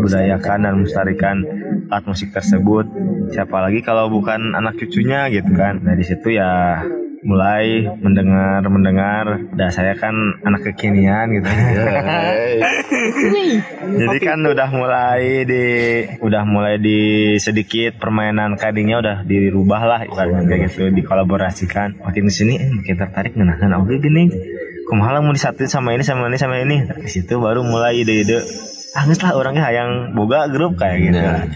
budayakan 0.00 0.58
dan 0.64 0.72
melestarikan 0.80 1.36
alat 1.90 2.04
musik 2.08 2.32
tersebut. 2.32 2.86
Siapa 3.30 3.56
lagi 3.60 3.84
kalau 3.84 4.08
bukan 4.08 4.56
anak 4.56 4.78
cucunya 4.80 5.28
gitu 5.28 5.52
kan. 5.54 5.82
Nah 5.84 5.94
di 5.94 6.04
situ 6.06 6.34
ya 6.34 6.82
mulai 7.20 7.84
mendengar 8.00 8.64
mendengar. 8.66 9.24
Dan 9.52 9.68
saya 9.70 9.92
kan 9.98 10.14
anak 10.44 10.72
kekinian 10.72 11.36
gitu. 11.36 11.46
Jadi 14.00 14.18
kan 14.22 14.40
udah 14.40 14.68
mulai 14.72 15.44
di 15.44 15.64
udah 16.20 16.42
mulai 16.48 16.80
di 16.80 17.36
sedikit 17.36 18.00
permainan 18.00 18.56
kadingnya 18.56 19.02
udah 19.02 19.16
dirubah 19.28 19.82
lah 19.84 20.00
ibaratnya 20.08 20.48
kayak 20.48 20.72
gitu 20.72 20.88
dikolaborasikan. 20.94 22.00
Makin 22.00 22.24
di 22.26 22.32
sini 22.32 22.54
eh, 22.56 22.70
makin 22.70 22.96
tertarik 22.96 23.32
ngenahan 23.36 23.76
oke 23.84 23.94
gini. 24.00 24.32
Kumaha 24.90 25.22
mau 25.22 25.30
disatuin 25.30 25.70
sama 25.70 25.94
ini 25.94 26.02
sama 26.02 26.26
ini 26.26 26.38
sama 26.40 26.58
ini. 26.58 26.82
Di 26.82 27.06
situ 27.06 27.38
baru 27.38 27.62
mulai 27.62 28.02
ide-ide. 28.02 28.42
Angus 28.90 29.22
lah 29.22 29.38
orangnya 29.38 29.70
yang 29.70 30.18
boga 30.18 30.50
grup 30.50 30.74
kayak 30.74 30.98
gitu. 30.98 31.18
Ya. 31.22 31.46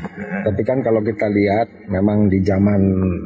Tapi 0.47 0.63
kan 0.63 0.79
kalau 0.87 1.03
kita 1.03 1.27
lihat 1.27 1.67
memang 1.91 2.31
di 2.31 2.39
zaman 2.47 2.79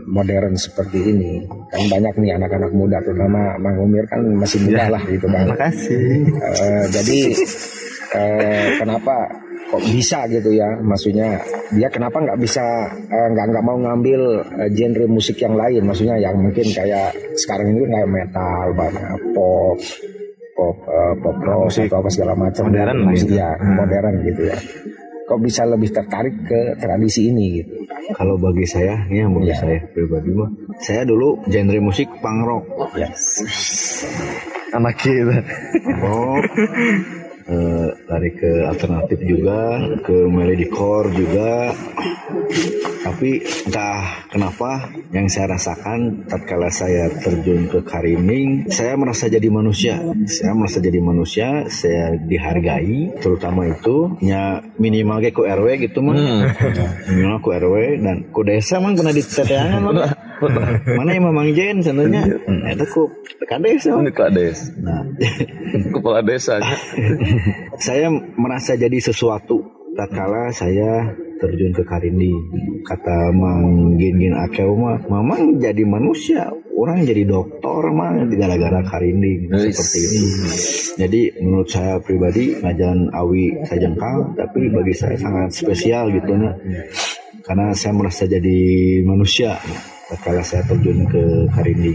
modern 0.08 0.56
seperti 0.56 1.12
ini 1.12 1.44
kan 1.68 1.82
banyak 1.92 2.14
nih 2.16 2.32
anak-anak 2.40 2.72
muda 2.72 3.04
terutama 3.04 3.60
Mang 3.60 3.76
Umir 3.76 4.08
kan 4.08 4.24
masih 4.24 4.64
muda 4.64 4.88
lah 4.88 5.02
gitu 5.04 5.28
kan. 5.28 5.44
Makasih. 5.52 6.24
Eh, 6.40 6.84
jadi 6.88 7.20
eh, 8.16 8.66
kenapa 8.80 9.28
kok 9.68 9.84
bisa 9.92 10.24
gitu 10.32 10.56
ya? 10.56 10.80
Maksudnya 10.80 11.36
dia 11.76 11.88
kenapa 11.92 12.16
nggak 12.24 12.40
bisa 12.40 12.64
eh, 13.12 13.28
nggak 13.28 13.46
nggak 13.52 13.64
mau 13.64 13.76
ngambil 13.76 14.20
eh, 14.64 14.70
genre 14.72 15.04
musik 15.04 15.36
yang 15.36 15.52
lain? 15.52 15.84
Maksudnya 15.84 16.16
yang 16.16 16.40
mungkin 16.40 16.64
kayak 16.72 17.12
sekarang 17.36 17.76
ini 17.76 17.84
kayak 17.92 18.08
metal, 18.08 18.72
banyak 18.72 19.20
pop, 19.36 19.76
pop, 20.58 20.74
eh, 20.82 21.14
pop 21.22 21.36
rock 21.38 21.70
atau 21.70 21.96
apa 21.96 22.10
segala 22.10 22.34
macam 22.34 22.66
Modern 22.66 22.98
lah 22.98 23.06
musik 23.06 23.30
gitu. 23.30 23.38
ya 23.38 23.50
modern 23.54 24.14
gitu 24.26 24.42
ya. 24.50 24.58
Kok 25.24 25.38
bisa 25.38 25.62
lebih 25.62 25.92
tertarik 25.92 26.34
ke 26.42 26.60
tradisi 26.76 27.28
ini 27.28 27.60
gitu? 27.60 27.84
Kalau 28.10 28.34
bagi 28.34 28.64
saya, 28.64 29.04
ini 29.06 29.20
yang 29.20 29.36
bagi 29.36 29.52
Iya. 29.52 29.60
saya 29.60 29.78
pribadi 29.86 30.32
mah, 30.32 30.48
saya 30.80 31.04
dulu 31.04 31.36
genre 31.44 31.78
musik 31.78 32.08
punk 32.18 32.40
rock, 32.42 32.64
Ya. 32.96 33.12
Anak 34.70 34.96
kita. 34.96 35.44
rock, 36.00 36.42
eh, 37.48 37.88
lari 38.06 38.30
ke 38.36 38.68
alternatif 38.68 39.18
juga, 39.24 39.80
ke 40.04 40.16
melodycore 40.28 41.08
juga. 41.16 41.72
Tapi 42.98 43.40
entah 43.64 44.28
kenapa 44.28 44.92
yang 45.16 45.32
saya 45.32 45.56
rasakan 45.56 46.28
tatkala 46.28 46.68
saya 46.68 47.08
terjun 47.08 47.66
ke 47.72 47.80
Karining, 47.80 48.68
saya 48.68 48.94
merasa 49.00 49.32
jadi 49.32 49.48
manusia. 49.48 49.96
Saya 50.28 50.52
merasa 50.52 50.78
jadi 50.78 51.00
manusia, 51.00 51.64
saya 51.72 52.12
dihargai, 52.20 53.16
terutama 53.18 53.64
itu 53.64 54.20
ya 54.20 54.60
minimal 54.76 55.24
kayak 55.24 55.34
ku 55.34 55.48
RW 55.48 55.66
gitu 55.88 56.04
mah. 56.04 56.14
Minimal 57.08 57.38
ku 57.40 57.48
RW 57.56 57.74
dan 58.04 58.16
ku 58.28 58.44
desa 58.44 58.76
mah 58.76 58.92
pernah 58.92 59.14
di 59.16 59.22
teteangan 59.24 59.80
mah. 59.80 60.12
Mana 60.98 61.10
yang 61.14 61.24
Mamang 61.30 61.50
Jen 61.52 61.82
sebenarnya? 61.82 62.38
Itu 62.74 62.84
ku 62.90 63.02
kades 63.48 63.88
mah. 63.90 64.02
Ini 64.04 64.12
kades, 64.14 64.58
Nah, 64.78 65.02
kepala 65.94 66.20
desanya. 66.22 66.76
saya 67.86 68.12
merasa 68.38 68.78
jadi 68.78 68.98
sesuatu. 69.02 69.64
Tatkala 69.98 70.54
saya 70.54 71.10
terjun 71.42 71.74
ke 71.74 71.82
Karindi. 71.82 72.30
Kata 72.86 73.34
Mang 73.34 73.98
Gin 73.98 74.14
Gin 74.22 74.34
Akeu 74.38 74.78
mah 74.78 75.02
mamang 75.10 75.58
jadi 75.58 75.82
manusia 75.82 76.46
orang 76.78 77.02
jadi 77.02 77.26
dokter 77.26 77.90
mah 77.90 78.22
gara-gara 78.30 78.78
Karindi. 78.86 79.50
Nice. 79.50 79.74
seperti 79.74 79.98
itu 80.06 80.22
jadi 80.98 81.22
menurut 81.42 81.68
saya 81.70 81.98
pribadi 82.02 82.58
ngajan 82.58 83.10
Awi 83.14 83.54
Sajengkal 83.66 84.34
tapi 84.38 84.70
bagi 84.70 84.94
saya 84.94 85.18
sangat 85.18 85.50
spesial 85.54 86.10
gitu 86.14 86.34
nah 86.38 86.54
karena 87.46 87.74
saya 87.74 87.94
merasa 87.94 88.26
jadi 88.26 88.58
manusia 89.06 89.58
tatkala 90.08 90.42
saya 90.42 90.64
terjun 90.64 91.04
ke 91.06 91.22
Karindi. 91.52 91.94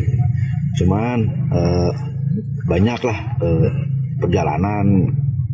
Cuman 0.77 1.17
eh, 1.53 1.91
banyaklah 2.65 3.17
eh, 3.41 3.69
perjalanan 4.21 5.09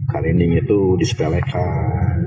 Karinding 0.09 0.57
itu 0.57 0.97
disepelekan 0.97 1.69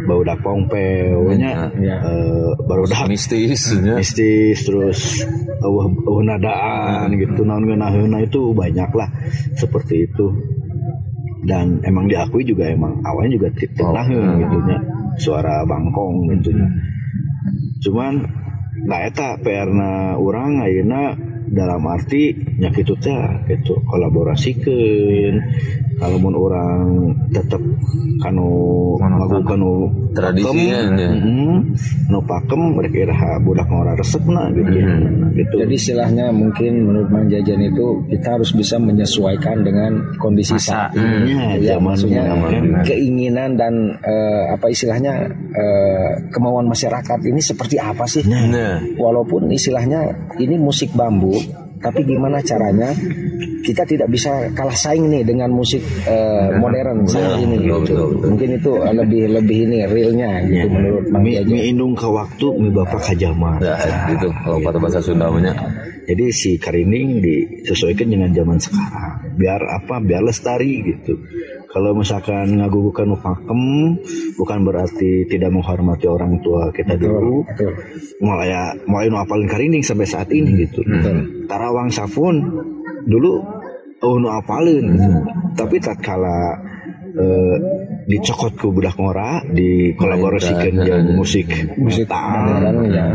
bau 0.06 0.22
dak 0.22 0.38
pongpeunya 0.38 1.74
Ya. 1.82 1.96
eh, 1.98 2.50
baru 2.62 2.86
dak 2.86 3.10
Mistis, 3.10 3.74
ya. 3.82 3.98
mistis 3.98 4.62
terus 4.62 5.26
eueuh 5.62 5.90
eueuh 6.06 6.22
nadaan 6.22 7.10
gitu 7.18 7.42
naon 7.42 7.66
ngeunaheuna 7.66 8.22
itu 8.22 8.54
banyak 8.54 8.90
lah 8.94 9.10
seperti 9.58 10.06
itu. 10.06 10.26
Dan 11.42 11.82
emang 11.82 12.06
diakui 12.06 12.46
juga 12.46 12.70
emang 12.70 13.02
awalnya 13.02 13.34
juga 13.34 13.48
titenaheun 13.50 14.46
gitu 14.46 14.56
nya 14.62 14.78
suara 15.18 15.66
bangkong 15.66 16.30
gitu 16.38 16.54
nya. 16.54 16.70
Cuman 17.82 18.22
naheta 18.82 19.38
perna 19.38 20.18
orang 20.18 20.62
Auna 20.66 21.14
dalam 21.52 21.84
arti 21.84 22.32
nyakit 22.32 22.88
teh 22.96 23.24
itu 23.52 23.76
kolaborasikan 23.84 25.34
kalaupun 26.00 26.34
orang 26.34 26.82
tetap 27.28 27.60
kan 28.22 28.34
kanu 29.52 29.92
Tradisinya, 30.12 30.78
pakem, 30.88 30.96
ya. 30.96 31.10
mm, 31.12 31.58
nu 32.08 32.18
pakem 32.22 32.60
mereka 32.72 32.96
iraha 33.02 33.30
budak 33.38 33.64
ngora 33.64 33.92
resepna 33.94 34.48
gitu 34.50 34.70
Nah, 34.72 35.30
gitu 35.32 35.54
Jadi 35.60 35.74
istilahnya 35.74 36.26
mungkin 36.28 36.84
menurut 36.84 37.08
Mang 37.08 37.26
Jajan 37.26 37.60
itu 37.62 37.86
kita 38.08 38.36
harus 38.36 38.52
bisa 38.52 38.76
menyesuaikan 38.76 39.60
dengan 39.60 39.92
kondisi 40.16 40.56
saat 40.56 40.92
ini. 40.92 41.32
Nya, 41.32 41.42
Ya, 41.54 41.76
zaman 41.76 41.92
maksudnya 41.92 42.22
zaman. 42.26 42.82
keinginan 42.82 43.50
dan 43.54 43.74
eh, 43.98 44.44
apa 44.50 44.68
istilahnya 44.68 45.12
eh, 45.52 46.10
kemauan 46.28 46.66
masyarakat 46.66 47.18
ini 47.22 47.40
seperti 47.40 47.76
apa 47.76 48.04
sih? 48.04 48.24
Nah, 48.24 48.80
Walaupun 48.94 49.48
istilahnya 49.48 50.12
ini 50.36 50.56
musik 50.56 50.92
bambu, 50.92 51.36
tapi 51.82 52.06
gimana 52.06 52.38
caranya 52.40 52.94
kita 53.66 53.82
tidak 53.82 54.08
bisa 54.10 54.48
kalah 54.54 54.74
saing 54.74 55.10
nih 55.10 55.26
dengan 55.26 55.50
musik 55.50 55.82
eh, 56.06 56.54
modern 56.62 57.04
saat 57.10 57.42
ini 57.42 57.58
betul, 57.58 57.66
gitu. 57.66 57.74
betul, 57.82 58.06
betul. 58.14 58.28
Mungkin 58.30 58.48
itu 58.62 58.70
eh, 58.78 58.94
lebih 58.94 59.22
lebih 59.42 59.58
ini 59.66 59.78
realnya 59.90 60.30
gitu 60.46 60.66
menurut 60.70 61.04
Mang 61.10 61.22
mi, 61.26 61.32
mi 61.42 61.58
indung 61.66 61.98
ke 61.98 62.06
waktu 62.06 62.46
mi 62.62 62.70
bapak 62.70 63.02
ka 63.02 63.14
zaman 63.18 63.58
ya, 63.58 63.74
itu 64.14 64.30
kalau 64.30 64.58
kata 64.62 64.78
bahasa 64.78 65.00
Sunda 65.02 65.26
namanya. 65.26 65.52
jadi 66.02 66.34
si 66.34 66.58
karining 66.58 67.22
disesuaikan 67.22 68.10
dengan 68.10 68.30
zaman 68.34 68.58
sekarang. 68.58 69.38
Biar 69.38 69.62
apa? 69.62 70.02
Biar 70.02 70.22
lestari 70.22 70.82
gitu 70.82 71.18
kalau 71.72 71.96
misalkan 71.96 72.60
ngagugukan 72.60 73.08
nu 73.08 73.16
pakem 73.16 73.96
bukan 74.36 74.58
berarti 74.60 75.24
tidak 75.24 75.56
menghormati 75.56 76.04
orang 76.04 76.36
tua 76.44 76.68
kita 76.68 77.00
dulu. 77.00 77.48
Betul. 77.48 77.72
mulai 78.20 78.76
mulai 78.84 79.08
nu 79.08 79.16
apalin 79.16 79.48
karining 79.48 79.80
sampai 79.80 80.04
saat 80.04 80.28
ini 80.28 80.68
gitu. 80.68 80.84
Tarawang 81.48 81.88
sapun 81.88 82.44
dulu 83.08 83.40
oh 84.04 84.16
nu 84.20 84.28
apalin 84.28 84.84
tapi 85.56 85.80
tatkala 85.80 86.60
eh, 87.16 87.56
dicokot 88.04 88.52
ke 88.52 88.66
budak 88.68 88.96
ngora 89.00 89.40
dikolaborasikan 89.48 90.76
dengan 90.76 91.16
musik 91.16 91.48
Musik 91.78 92.10
metal 92.10 92.50
modern, 92.50 92.78
ya. 92.90 93.06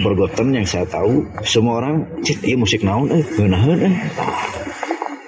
pergoten 0.00 0.48
yang 0.50 0.66
saya 0.66 0.88
tahu 0.88 1.28
semua 1.44 1.84
orang 1.84 2.08
cit 2.24 2.40
iya 2.42 2.56
musik 2.58 2.82
naon 2.82 3.12
eh 3.12 3.22
eh. 3.22 3.94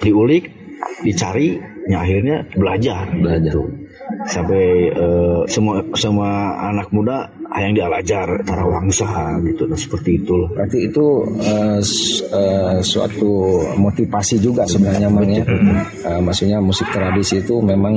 Diulik 0.03 0.62
dicari 1.03 1.59
ya 1.83 1.99
akhirnya 1.99 2.47
belajar 2.55 3.11
Belajar. 3.11 3.53
sampai 4.25 4.87
eh, 4.89 5.39
semua 5.45 5.83
semua 5.93 6.29
anak 6.65 6.87
muda 6.89 7.27
yang 7.53 7.75
dialajar 7.75 8.25
tarawangsa 8.41 9.37
gitu 9.45 9.67
nah, 9.67 9.77
seperti 9.77 10.17
itu. 10.17 10.47
Berarti 10.49 10.89
itu 10.89 11.05
s- 11.79 12.23
eh, 12.25 12.81
suatu 12.81 13.31
motivasi 13.77 14.39
juga 14.39 14.65
sebenarnya 14.65 15.07
Mang 15.07 15.29
ya. 15.29 15.45
Eh, 16.03 16.19
maksudnya 16.19 16.57
musik 16.57 16.87
tradisi 16.89 17.39
itu 17.39 17.59
memang 17.59 17.95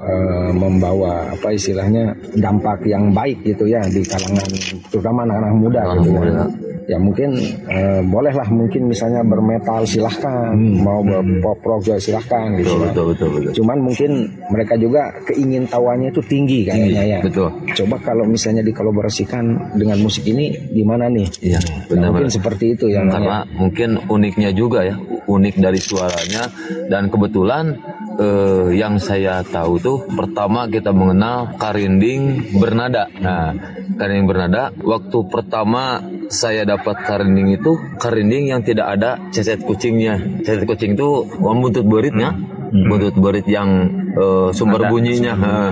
eh, 0.00 0.50
membawa 0.54 1.28
apa 1.28 1.52
istilahnya 1.52 2.14
dampak 2.32 2.86
yang 2.86 3.10
baik 3.10 3.44
gitu 3.44 3.66
ya 3.66 3.82
di 3.84 4.00
kalangan 4.00 4.46
terutama 4.88 5.22
anak-anak 5.22 5.52
muda 5.54 5.80
Anak 5.84 5.96
gitu 6.00 6.10
ya. 6.16 6.44
Ya 6.84 6.98
mungkin 7.00 7.32
eh, 7.68 8.00
bolehlah 8.04 8.48
mungkin 8.52 8.88
misalnya 8.88 9.24
bermetal 9.24 9.88
silahkan, 9.88 10.52
mau 10.56 11.00
berpop 11.00 11.58
rock 11.64 11.80
juga 11.88 11.98
silahkan 12.00 12.56
gitu. 12.60 12.74
Betul, 12.74 12.78
ya. 12.78 12.84
betul, 12.90 13.04
betul, 13.12 13.28
betul. 13.40 13.52
Cuman 13.62 13.78
mungkin 13.80 14.10
mereka 14.52 14.74
juga 14.76 15.02
keingin 15.24 15.64
tahuannya 15.68 16.12
itu 16.12 16.22
tinggi 16.24 16.68
kayaknya 16.68 17.02
ya. 17.04 17.18
Betul. 17.24 17.48
Coba 17.72 17.96
kalau 18.02 18.24
misalnya 18.28 18.60
dikolaborasikan 18.60 19.74
dengan 19.76 19.96
musik 20.00 20.28
ini 20.28 20.52
gimana 20.72 21.08
nih? 21.08 21.28
Iya, 21.40 21.60
Nah, 21.64 21.86
benar 21.88 22.08
mungkin 22.12 22.30
seperti 22.30 22.64
itu 22.76 22.86
ya. 22.92 23.00
Ya. 23.04 23.10
karena 23.10 23.38
mungkin 23.56 23.88
uniknya 24.08 24.50
juga 24.52 24.84
ya 24.84 24.96
unik 25.24 25.54
dari 25.60 25.80
suaranya 25.80 26.48
dan 26.88 27.08
kebetulan 27.08 27.76
eh, 28.18 28.68
yang 28.76 28.98
saya 28.98 29.42
tahu 29.42 29.78
tuh 29.80 29.98
pertama 30.10 30.66
kita 30.70 30.90
mengenal 30.90 31.54
karinding 31.58 32.54
bernada. 32.58 33.08
Nah 33.18 33.54
karinding 33.94 34.26
bernada 34.26 34.74
waktu 34.82 35.18
pertama 35.30 36.02
saya 36.32 36.66
dapat 36.66 37.04
karinding 37.04 37.60
itu 37.60 37.78
karinding 38.00 38.50
yang 38.50 38.60
tidak 38.62 38.98
ada 38.98 39.18
cecet 39.30 39.62
kucingnya. 39.62 40.18
Cecet 40.42 40.66
kucing 40.66 40.98
itu 40.98 41.28
buntut 41.38 41.86
beritnya 41.86 42.34
buntut 42.74 43.14
berit 43.14 43.46
yang 43.46 43.70
eh, 44.18 44.50
sumber 44.50 44.90
bunyinya. 44.90 45.34
Nah, 45.38 45.70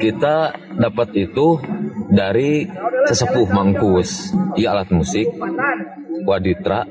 kita 0.00 0.56
dapat 0.80 1.12
itu 1.12 1.60
dari 2.08 2.64
sesepuh 3.04 3.52
mangkus. 3.52 4.32
Iya 4.56 4.72
alat 4.72 4.88
musik 4.88 5.28
waditra 6.24 6.88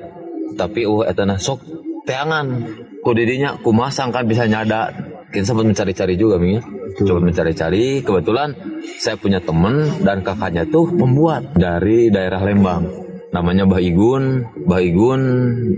tapi 0.57 0.85
uh 0.85 1.05
etana 1.05 1.37
sok 1.37 1.61
teangan 2.05 2.65
ku 2.99 3.11
didinya 3.15 3.55
ku 3.59 3.71
masang 3.71 4.09
kan 4.11 4.27
bisa 4.27 4.45
nyada. 4.45 4.91
Kita 5.29 5.53
sempat 5.53 5.69
mencari-cari 5.69 6.17
juga 6.17 6.41
Ming 6.41 6.57
ya 6.57 6.63
coba 7.05 7.19
mencari-cari. 7.23 8.01
Kebetulan 8.03 8.55
saya 8.99 9.15
punya 9.15 9.39
temen 9.39 10.03
dan 10.03 10.25
kakaknya 10.25 10.65
tuh 10.67 10.89
membuat 10.91 11.55
dari 11.55 12.09
daerah 12.11 12.41
Lembang. 12.43 13.07
Namanya 13.29 13.69
Bah 13.69 13.77
Igun 13.77 14.41
Bah 14.65 14.81
Igun 14.81 15.21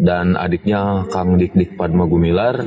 dan 0.08 0.40
adiknya 0.40 1.04
Kang 1.12 1.36
Dik 1.36 1.52
Dik 1.52 1.72
Padma 1.76 2.08
Gumilar. 2.08 2.64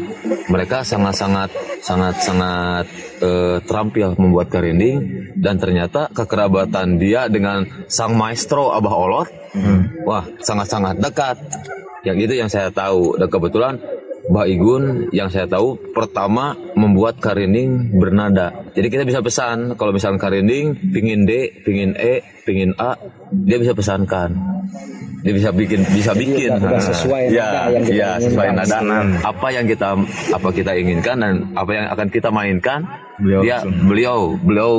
Mereka 0.52 0.84
sangat-sangat 0.84 1.48
sangat-sangat 1.80 2.84
eh, 3.24 3.56
terampil 3.64 4.12
membuat 4.20 4.52
karinding 4.52 5.32
dan 5.40 5.56
ternyata 5.56 6.12
kekerabatan 6.12 7.00
dia 7.00 7.32
dengan 7.32 7.64
sang 7.88 8.12
maestro 8.12 8.76
Abah 8.76 8.94
Olot 8.94 9.28
wah 10.04 10.28
sangat-sangat 10.44 11.00
dekat. 11.00 11.40
Yang 12.04 12.28
itu 12.28 12.34
yang 12.44 12.50
saya 12.52 12.68
tahu. 12.68 13.16
Dan 13.16 13.32
kebetulan 13.32 13.80
Mbak 14.24 14.46
Igun 14.48 14.82
yang 15.12 15.28
saya 15.28 15.44
tahu 15.44 15.76
pertama 15.92 16.56
membuat 16.72 17.20
karinding 17.20 17.92
bernada. 17.92 18.64
Jadi 18.72 18.88
kita 18.88 19.04
bisa 19.04 19.20
pesan 19.20 19.76
kalau 19.76 19.92
misalnya 19.92 20.16
karinding 20.16 20.80
pingin 20.90 21.28
D, 21.28 21.52
pingin 21.60 21.92
E, 21.92 22.24
pingin 22.42 22.72
A, 22.74 22.96
dia 23.30 23.60
bisa 23.60 23.76
pesankan. 23.76 24.32
Dia 25.20 25.32
bisa 25.32 25.52
bikin 25.52 25.84
bisa 25.88 26.12
bikin. 26.12 26.52
udah- 26.52 26.68
udah 26.68 26.82
sesuai 26.82 27.22
ya, 27.28 27.48
nada 27.48 27.68
yang 27.70 27.84
kita 27.84 27.96
ya, 27.96 28.10
sesuai 28.18 28.48
nada. 28.50 28.78
Apa 29.22 29.46
yang 29.50 29.64
kita 29.64 29.88
apa 30.30 30.48
kita 30.50 30.72
inginkan 30.72 31.16
dan 31.16 31.32
apa 31.52 31.70
yang 31.70 31.86
akan 31.90 32.06
kita 32.08 32.28
mainkan 32.28 32.80
Beliau 33.16 33.40
dia 33.40 33.56
langsung. 33.60 33.72
beliau 33.88 34.18
beliau 34.36 34.72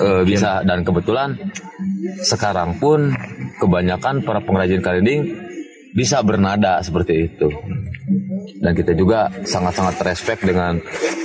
eh, 0.00 0.22
bisa 0.24 0.60
dan 0.62 0.80
kebetulan 0.80 1.36
sekarang 2.22 2.76
pun 2.76 3.12
kebanyakan 3.56 4.20
para 4.20 4.40
pengrajin 4.40 4.80
karinding 4.80 5.32
bisa 5.92 6.20
bernada 6.20 6.80
seperti 6.80 7.26
itu 7.26 7.48
dan 8.56 8.72
kita 8.72 8.92
juga 8.92 9.26
sangat-sangat 9.42 9.98
respect 10.00 10.40
dengan 10.42 10.78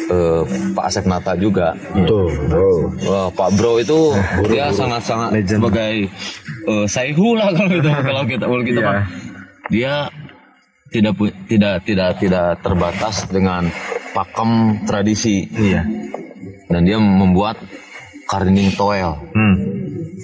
eh, 0.08 0.42
Pak 0.74 0.86
Asep 0.86 1.06
Nata 1.06 1.34
juga 1.36 1.78
Tuh, 1.94 2.28
bro. 2.48 2.72
Wah, 3.06 3.28
Pak 3.30 3.50
Bro 3.56 3.80
itu 3.80 4.12
dia 4.48 4.70
sangat-sangat 4.70 5.46
sebagai 5.46 6.10
eh, 6.66 6.86
saihu 6.86 7.38
lah 7.38 7.54
kalau 7.54 7.70
gitu 7.70 7.90
kalau 8.08 8.24
kita 8.26 8.46
kalau 8.46 8.64
kita 8.64 8.80
Iya. 8.80 8.88
Pak. 8.88 8.98
dia 9.70 9.94
tidak 10.90 11.14
tidak 11.48 11.76
tidak 11.86 12.10
tidak 12.18 12.48
terbatas 12.60 13.16
dengan 13.26 13.70
pakem 14.12 14.52
tradisi 14.84 15.48
Iya. 15.48 15.86
dan 16.68 16.82
dia 16.84 16.98
membuat 16.98 17.62
karinding 18.26 18.74
toel 18.74 19.16
Hmm. 19.32 19.56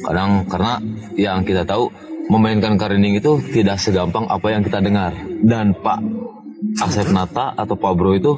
kadang 0.04 0.44
karena 0.46 0.74
yang 1.16 1.44
kita 1.44 1.64
tahu 1.64 1.92
memainkan 2.28 2.76
karinding 2.76 3.16
itu 3.16 3.40
tidak 3.52 3.80
segampang 3.80 4.28
apa 4.28 4.52
yang 4.52 4.60
kita 4.60 4.80
dengar 4.80 5.16
dan 5.42 5.72
Pak 5.74 6.00
Asep 6.82 7.10
Nata 7.14 7.54
atau 7.54 7.78
Pak 7.78 7.94
Bro 7.94 8.12
itu 8.18 8.34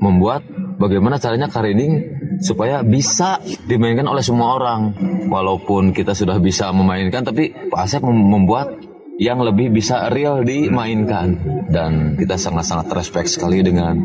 membuat 0.00 0.40
bagaimana 0.80 1.20
caranya 1.20 1.52
karinding 1.52 2.00
supaya 2.40 2.80
bisa 2.80 3.38
dimainkan 3.68 4.08
oleh 4.08 4.24
semua 4.24 4.56
orang. 4.56 4.96
Walaupun 5.28 5.92
kita 5.92 6.16
sudah 6.16 6.40
bisa 6.40 6.72
memainkan 6.72 7.22
tapi 7.22 7.52
Pak 7.52 7.80
Asep 7.84 8.00
mem- 8.00 8.28
membuat 8.32 8.80
yang 9.20 9.44
lebih 9.44 9.68
bisa 9.68 10.08
real 10.08 10.40
dimainkan. 10.40 11.36
Dan 11.68 12.16
kita 12.16 12.40
sangat-sangat 12.40 12.88
respect 12.96 13.28
sekali 13.28 13.60
dengan 13.60 14.00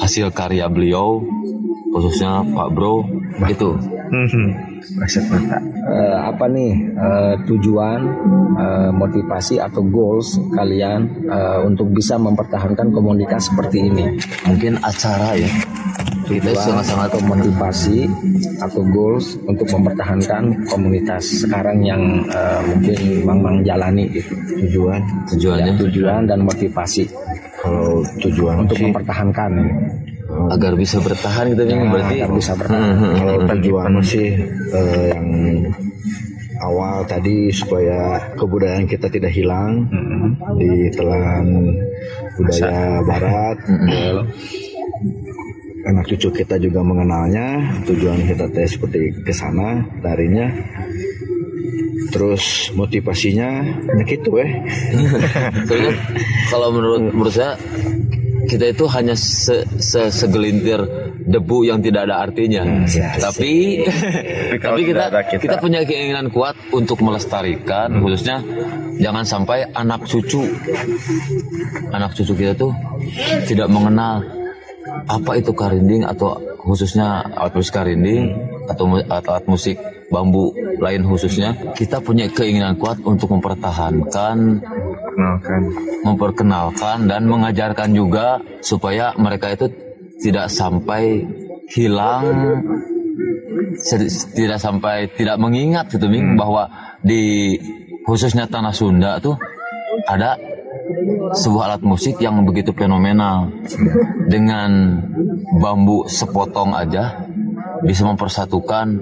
hasil 0.00 0.32
karya 0.32 0.66
beliau 0.72 1.20
khususnya 1.94 2.42
Pak 2.42 2.68
Bro 2.74 3.06
itu 3.46 3.70
Hmm. 4.14 4.52
Aset 5.00 5.26
mata. 5.26 5.58
Eh, 5.64 6.18
apa 6.28 6.44
nih 6.46 6.70
eh, 6.92 7.34
tujuan, 7.50 8.00
eh, 8.54 8.90
motivasi 8.94 9.58
atau 9.58 9.82
goals 9.82 10.38
kalian 10.54 11.08
eh, 11.24 11.58
untuk 11.64 11.90
bisa 11.90 12.20
mempertahankan 12.20 12.92
komunitas 12.92 13.48
seperti 13.50 13.90
ini? 13.90 14.06
mungkin 14.44 14.78
acara 14.84 15.34
ya 15.34 15.50
kita 16.24 16.52
Tujuan 16.52 16.64
sangat-sangat 16.64 17.08
atau 17.12 17.20
motivasi 17.26 17.98
atau 18.60 18.82
goals 18.88 19.36
untuk 19.44 19.68
mempertahankan 19.72 20.68
komunitas 20.68 21.24
sekarang 21.42 21.82
yang 21.82 22.28
eh, 22.28 22.60
mungkin 22.70 22.98
Mang 23.24 23.40
Mang 23.42 23.56
jalani 23.66 24.08
gitu. 24.14 24.36
Tujuan 24.68 25.00
tujuannya 25.32 25.74
Tujuan 25.80 26.28
dan 26.28 26.44
motivasi 26.44 27.08
kalau 27.58 28.04
tujuan 28.20 28.68
untuk 28.68 28.76
sih 28.78 28.84
mempertahankan 28.88 29.50
ini. 29.58 30.13
Agar 30.52 30.72
bisa 30.76 30.98
bertahan 31.00 31.54
gitu. 31.54 31.62
Nah, 31.66 31.90
berarti 31.90 32.14
agar 32.22 32.30
bisa 32.34 32.52
bertahan. 32.58 32.82
Hmm, 32.82 32.96
hmm, 32.98 33.14
kalau 33.18 33.34
hmm. 33.36 33.48
tujuan 33.58 33.92
sih 34.04 34.28
eh, 34.74 35.04
yang 35.14 35.28
awal 36.62 37.04
tadi 37.04 37.52
supaya 37.52 38.32
kebudayaan 38.38 38.86
kita 38.88 39.10
tidak 39.10 39.32
hilang 39.34 39.84
di 40.56 40.88
telan 40.94 41.46
budaya 42.38 43.02
barat. 43.04 43.56
Anak 45.84 46.08
cucu 46.08 46.32
kita 46.32 46.56
juga 46.56 46.80
mengenalnya 46.80 47.76
tujuan 47.84 48.24
kita 48.24 48.48
teh 48.48 48.64
seperti 48.64 49.20
ke 49.20 49.32
sana 49.36 49.84
darinya 50.00 50.48
terus 52.08 52.70
motivasinya 52.78 53.66
ya 53.98 54.04
gitu 54.06 54.38
eh. 54.38 54.64
Soalnya 55.68 55.92
kalau 56.48 56.68
menurut 56.70 57.10
menurut 57.10 57.34
saya 57.34 57.58
kita 58.44 58.70
itu 58.70 58.84
hanya 58.90 59.14
se, 59.14 59.64
se- 59.78 60.12
segelintir 60.12 60.80
debu 61.24 61.64
yang 61.64 61.80
tidak 61.80 62.06
ada 62.08 62.22
artinya. 62.22 62.62
tapi 63.16 63.82
kalau 64.62 64.76
tapi 64.76 64.82
kita, 64.84 65.02
tidak 65.02 65.08
ada 65.10 65.22
kita. 65.24 65.40
kita 65.48 65.56
punya 65.58 65.80
keinginan 65.82 66.28
kuat 66.28 66.54
untuk 66.70 67.00
melestarikan 67.00 68.00
khususnya 68.00 68.44
jangan 69.00 69.24
sampai 69.24 69.66
anak 69.72 70.04
cucu 70.04 70.44
anak 71.90 72.12
cucu 72.14 72.32
kita 72.34 72.52
tuh 72.54 72.70
tidak 73.48 73.66
mengenal 73.72 74.22
apa 75.08 75.40
itu 75.40 75.50
karinding 75.50 76.06
atau 76.06 76.38
khususnya 76.60 77.24
alat 77.34 77.52
musik 77.52 77.74
karinding 77.74 78.24
atau 78.70 78.84
mu- 78.86 79.04
atau 79.04 79.30
alat 79.36 79.46
musik 79.48 79.76
bambu 80.08 80.54
lain 80.78 81.02
khususnya 81.04 81.74
kita 81.74 81.98
punya 81.98 82.30
keinginan 82.30 82.78
kuat 82.78 83.00
untuk 83.02 83.32
mempertahankan 83.34 84.62
Kenalkan. 85.14 85.62
memperkenalkan 86.02 86.98
dan 87.06 87.30
mengajarkan 87.30 87.94
juga 87.94 88.42
supaya 88.58 89.14
mereka 89.14 89.54
itu 89.54 89.70
tidak 90.18 90.50
sampai 90.50 91.22
hilang 91.70 92.26
tidak 94.34 94.58
sampai 94.58 95.10
tidak 95.14 95.36
mengingat 95.38 95.90
gitu 95.90 96.06
Ming, 96.06 96.38
bahwa 96.38 96.70
di 97.02 97.54
khususnya 98.06 98.46
tanah 98.46 98.74
Sunda 98.74 99.18
tuh 99.18 99.34
ada 100.06 100.38
sebuah 101.34 101.74
alat 101.74 101.82
musik 101.82 102.20
yang 102.20 102.44
begitu 102.44 102.70
fenomenal. 102.76 103.50
Dengan 104.28 105.00
bambu 105.58 106.06
sepotong 106.06 106.74
aja 106.74 107.24
bisa 107.84 108.02
mempersatukan 108.04 108.98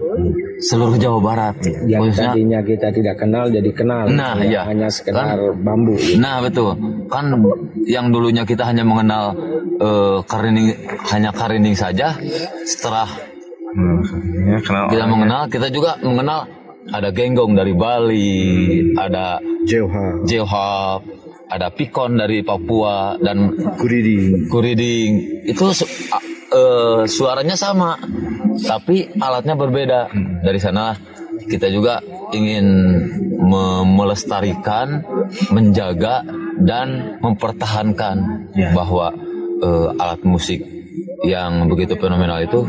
seluruh 0.58 0.94
Jawa 0.94 1.18
Barat. 1.18 1.56
yang 1.86 2.06
Khususnya 2.06 2.34
tadinya 2.34 2.60
kita 2.62 2.88
tidak 2.90 3.14
kenal 3.18 3.46
jadi 3.46 3.70
kenal 3.70 4.06
Nah, 4.06 4.38
Ya, 4.42 4.62
hanya 4.66 4.90
sekedar 4.90 5.38
bambu 5.58 5.94
gitu. 5.96 6.18
Nah 6.18 6.38
betul 6.38 6.74
kan 7.06 7.30
yang 7.86 8.10
dulunya 8.10 8.42
kita 8.42 8.66
hanya 8.66 8.82
mengenal 8.82 9.34
eh, 9.78 10.18
karining 10.26 10.74
hanya 11.08 11.30
karining 11.30 11.74
saja 11.74 12.14
setelah 12.62 13.06
Hmm, 13.72 14.04
ya, 14.52 14.60
kenal 14.60 14.92
kita 14.92 15.00
orangnya. 15.00 15.08
mengenal 15.08 15.42
kita 15.48 15.72
juga 15.72 15.96
mengenal 16.04 16.44
ada 16.92 17.08
genggong 17.08 17.56
dari 17.56 17.72
Bali 17.72 18.36
ada 18.92 19.40
Jauha, 19.64 20.20
Jehop 20.28 21.00
ada 21.48 21.72
Pikon 21.72 22.20
dari 22.20 22.44
Papua 22.44 23.16
dan 23.16 23.48
Kuridi, 23.80 24.44
Kuriding 24.52 25.10
itu 25.48 25.64
eh, 26.52 27.00
suaranya 27.08 27.56
sama 27.56 27.96
tapi 28.60 29.08
alatnya 29.16 29.56
berbeda. 29.56 30.00
Dari 30.44 30.60
sana 30.60 30.94
kita 31.48 31.72
juga 31.72 31.98
ingin 32.32 32.66
me- 33.40 33.84
melestarikan 33.88 35.02
menjaga 35.50 36.22
dan 36.62 37.18
mempertahankan 37.20 38.16
bahwa 38.76 39.12
eh, 39.62 39.88
alat 40.00 40.20
musik 40.22 40.60
yang 41.22 41.70
begitu 41.70 41.94
fenomenal 41.96 42.42
itu 42.42 42.66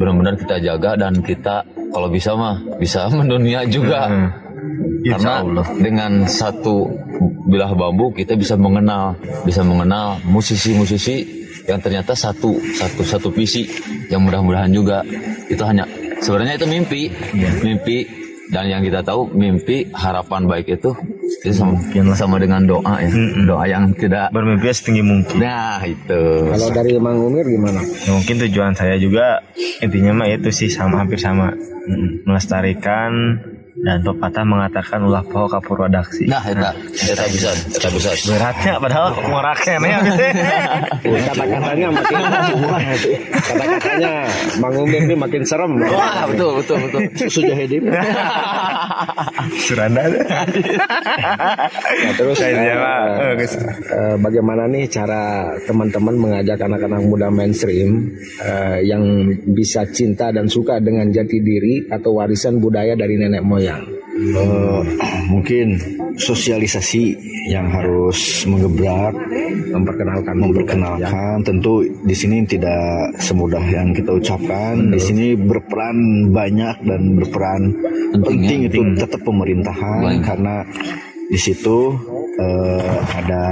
benar-benar 0.00 0.40
kita 0.40 0.56
jaga 0.64 0.96
dan 0.96 1.20
kita 1.20 1.64
kalau 1.92 2.08
bisa 2.08 2.32
mah 2.34 2.60
bisa 2.80 3.08
mendunia 3.16 3.64
juga. 3.68 4.32
Karena 5.00 5.40
dengan 5.80 6.28
satu 6.28 6.88
bilah 7.48 7.72
bambu 7.72 8.12
kita 8.12 8.36
bisa 8.36 8.54
mengenal 8.60 9.16
bisa 9.48 9.64
mengenal 9.64 10.20
musisi-musisi 10.28 11.39
yang 11.68 11.80
ternyata 11.80 12.16
satu 12.16 12.60
satu 12.60 13.02
satu 13.02 13.28
visi 13.32 13.66
yang 14.08 14.24
mudah-mudahan 14.24 14.70
juga. 14.70 15.04
Itu 15.50 15.62
hanya 15.66 15.88
sebenarnya 16.22 16.60
itu 16.60 16.66
mimpi. 16.68 17.02
Mimpi 17.60 17.96
dan 18.50 18.66
yang 18.66 18.82
kita 18.82 19.06
tahu 19.06 19.30
mimpi 19.30 19.86
harapan 19.94 20.50
baik 20.50 20.66
itu 20.74 20.90
itu 21.46 21.54
sama, 21.54 21.78
sama 22.18 22.36
dengan 22.42 22.66
doa 22.66 22.98
ya. 22.98 23.10
Doa 23.46 23.64
yang 23.70 23.94
tidak 23.94 24.34
bermimpi 24.34 24.74
setinggi 24.74 25.02
mungkin. 25.06 25.38
Nah 25.38 25.78
itu. 25.86 26.22
Kalau 26.50 26.68
dari 26.74 26.98
Mang 26.98 27.22
Umir 27.22 27.46
gimana? 27.46 27.78
Ya, 27.78 28.10
mungkin 28.10 28.42
tujuan 28.42 28.74
saya 28.74 28.98
juga 28.98 29.46
intinya 29.78 30.24
mah 30.24 30.28
itu 30.28 30.50
sih 30.50 30.68
sama 30.68 31.00
hampir 31.00 31.22
sama. 31.22 31.54
Melestarikan 32.26 33.38
dan 33.80 34.04
pepatah 34.04 34.44
mengatakan 34.44 35.00
ulah 35.08 35.24
poho 35.24 35.48
kapur 35.48 35.88
wadaksi. 35.88 36.28
Nah 36.28 36.44
itu 36.44 36.68
kita 37.08 37.24
bisa 37.32 37.50
kita 37.72 37.88
bisa. 37.96 38.10
Beratnya 38.28 38.76
padahal 38.76 39.16
ngoraknya 39.16 39.74
nih 39.80 39.92
gitu 40.04 40.24
kata-katanya 41.30 41.86
makin 41.88 42.20
kata-katanya 43.40 44.12
Mang 44.60 44.76
Umir 44.76 45.08
ini 45.08 45.16
makin 45.16 45.42
serem. 45.48 45.80
Wah 45.80 46.28
betul 46.28 46.60
betul 46.60 46.76
betul. 46.88 47.00
Sudah 47.32 47.56
hidup. 47.56 47.88
suranda. 49.64 50.02
Nah, 50.10 50.44
terus 52.16 52.38
eh, 52.42 52.52
guys. 52.52 53.54
eh, 53.56 54.16
bagaimana 54.18 54.66
nih 54.66 54.90
cara 54.90 55.54
teman-teman 55.64 56.14
mengajak 56.16 56.58
anak-anak 56.60 57.00
muda 57.06 57.28
mainstream 57.30 58.10
eh, 58.42 58.82
yang 58.84 59.30
bisa 59.52 59.86
cinta 59.88 60.32
dan 60.34 60.50
suka 60.50 60.82
dengan 60.82 61.08
jati 61.12 61.38
diri 61.40 61.86
atau 61.88 62.18
warisan 62.18 62.58
budaya 62.58 62.98
dari 62.98 63.16
nenek 63.16 63.42
moyang? 63.44 63.69
Eh, 64.20 64.80
mungkin 65.32 65.78
sosialisasi 66.18 67.16
yang 67.48 67.70
harus 67.72 68.44
mengebrak, 68.44 69.16
Memperkenalkan 69.70 70.34
dulu 70.34 70.36
kan, 70.36 70.36
ya. 70.36 70.42
memperkenalkan. 70.44 71.36
Tentu 71.46 71.86
di 72.04 72.14
sini 72.14 72.42
tidak 72.44 73.14
semudah 73.22 73.62
yang 73.70 73.94
kita 73.94 74.12
ucapkan. 74.12 74.92
Di 74.92 75.00
sini 75.00 75.26
berperan 75.38 76.28
banyak 76.34 76.76
dan 76.84 77.02
berperan 77.16 77.62
penting, 78.18 78.66
itu 78.66 78.80
tetap 78.98 79.22
pemerintahan 79.22 80.20
Baik. 80.20 80.22
karena 80.26 80.54
di 81.30 81.38
situ 81.38 81.94
eh, 82.40 82.96
ada 83.20 83.44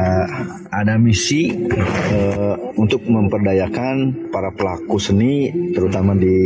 ada 0.73 0.95
misi 0.97 1.53
eh, 1.53 2.55
untuk 2.81 3.05
memperdayakan 3.05 4.29
para 4.33 4.49
pelaku 4.53 4.97
seni 4.97 5.53
terutama 5.77 6.17
di 6.17 6.39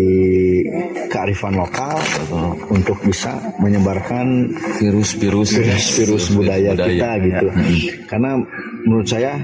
kearifan 1.06 1.54
lokal 1.54 1.96
eh, 2.32 2.52
untuk 2.74 2.98
bisa 3.06 3.38
menyebarkan 3.62 4.50
virus-virus 4.82 5.54
virus-virus 5.54 6.24
budaya, 6.34 6.74
kita 6.74 7.10
gitu. 7.22 7.46
Mm-mm. 7.48 7.76
Karena 8.10 8.30
menurut 8.82 9.06
saya 9.06 9.38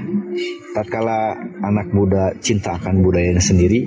tatkala 0.75 1.33
anak 1.65 1.89
muda 1.91 2.35
cinta 2.43 2.77
akan 2.77 3.01
budayanya 3.01 3.41
sendiri, 3.41 3.81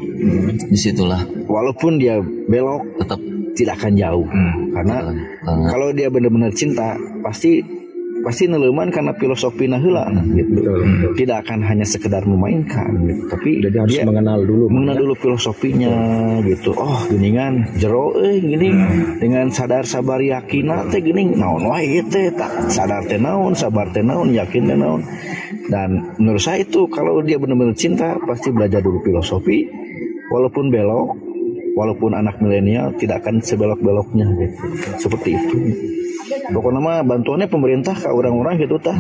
di 0.67 0.79
situlah. 0.79 1.23
walaupun 1.47 2.01
dia 2.01 2.19
belok 2.23 2.99
tetap. 2.99 3.21
tidak 3.53 3.77
akan 3.85 3.93
jauh. 4.01 4.25
Karena 4.73 5.13
Karena- 5.13 5.69
kalau 5.69 5.93
dia 5.93 6.09
benar-benar 6.09 6.57
cinta, 6.57 6.97
pasti 7.21 7.61
pasti 8.23 8.47
neleman 8.47 8.89
karena 8.95 9.13
filosofi 9.19 9.67
nahula 9.67 10.07
gitu. 10.33 10.63
Tidak 11.19 11.37
akan 11.43 11.67
hanya 11.67 11.83
sekedar 11.83 12.23
memainkan 12.23 12.95
gitu, 13.03 13.23
tapi 13.27 13.59
Jadi 13.61 13.77
harus 13.77 13.93
dia 13.99 14.07
mengenal 14.07 14.39
dulu. 14.47 14.65
mengenal 14.71 14.97
dulu 15.03 15.15
filosofinya 15.19 15.95
gitu. 16.47 16.71
Oh 16.79 17.03
geningan 17.11 17.67
jero 17.77 18.15
eh 18.23 18.39
gini. 18.39 18.71
Dengan 19.19 19.51
sadar 19.51 19.85
sabar 19.85 20.23
yakin 20.23 20.71
teh 20.89 21.03
gini. 21.03 21.35
Naon 21.35 21.67
wae 21.67 21.99
ieu 21.99 22.07
teh 22.07 22.31
tak. 22.33 22.71
Sadar 22.71 23.05
teh 23.11 23.19
naon 23.19 23.59
sabar 23.59 23.91
teh 23.91 24.07
naon 24.07 24.31
yakin 24.31 24.63
teh 24.71 24.79
naon. 24.79 25.03
Dan 25.67 26.17
menurut 26.19 26.43
saya 26.43 26.63
itu 26.63 26.87
kalau 26.91 27.23
dia 27.23 27.39
benar-benar 27.39 27.75
cinta 27.75 28.15
pasti 28.23 28.55
belajar 28.55 28.79
dulu 28.81 29.03
filosofi. 29.03 29.67
Walaupun 30.33 30.73
belok 30.73 31.13
walaupun 31.73 32.13
anak 32.13 32.41
milenial 32.41 32.93
tidak 32.97 33.25
akan 33.25 33.41
sebelok-beloknya 33.41 34.27
gitu. 34.39 34.65
Seperti 35.01 35.37
itu 35.37 35.57
pokoknya 36.51 36.81
mah 36.81 36.97
bantuannya 37.03 37.47
pemerintah 37.47 37.95
ke 37.95 38.09
orang-orang 38.09 38.59
gitu 38.59 38.75
tah. 38.79 38.95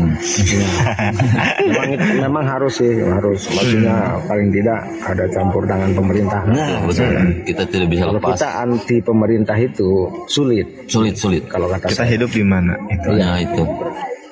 Memang, 1.62 1.88
itu- 1.90 2.18
memang 2.20 2.44
harus 2.44 2.72
sih 2.76 2.92
harus. 3.00 3.40
Maksudnya 3.50 4.18
paling 4.26 4.48
tidak 4.50 4.78
ada 5.02 5.24
campur 5.30 5.62
tangan 5.66 5.90
pemerintah. 5.92 6.40
nah 6.46 6.78
betul. 6.84 7.10
kita 7.42 7.62
tidak 7.66 7.88
bisa 7.90 8.02
Kalau 8.06 8.14
lepas. 8.18 8.36
kita 8.36 8.48
anti 8.60 8.96
pemerintah 9.00 9.56
itu 9.56 9.90
sulit. 10.26 10.86
sulit 10.86 11.14
sulit. 11.16 11.42
Kalau 11.46 11.66
kata 11.66 11.90
kita 11.90 12.04
saya. 12.04 12.12
hidup 12.14 12.30
di 12.30 12.44
mana? 12.44 12.74
Itu 12.88 13.08
nah 13.12 13.38
itu. 13.38 13.62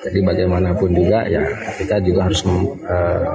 Jadi 0.01 0.19
bagaimanapun 0.25 0.89
juga 0.97 1.29
ya 1.29 1.45
kita 1.77 2.01
juga 2.01 2.25
harus 2.25 2.41
eh, 2.41 3.27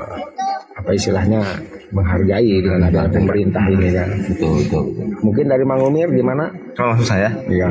apa 0.87 0.95
istilahnya 0.95 1.43
menghargai 1.91 2.63
dengan 2.63 2.79
ada 2.81 3.11
pemerintah 3.11 3.67
ini 3.67 3.91
kan. 3.91 4.07
betul 4.23 4.63
betul 4.63 4.85
Mungkin 5.19 5.51
dari 5.51 5.67
Mang 5.67 5.83
Umir 5.83 6.07
gimana? 6.09 6.47
kalau 6.79 6.95
maksud 6.95 7.11
saya? 7.11 7.35
Iya. 7.43 7.67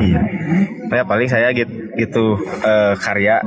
ya 0.91 1.03
paling 1.07 1.31
saya 1.31 1.55
gitu, 1.55 1.71
gitu 1.95 2.25
eh, 2.59 2.91
karya 2.97 3.39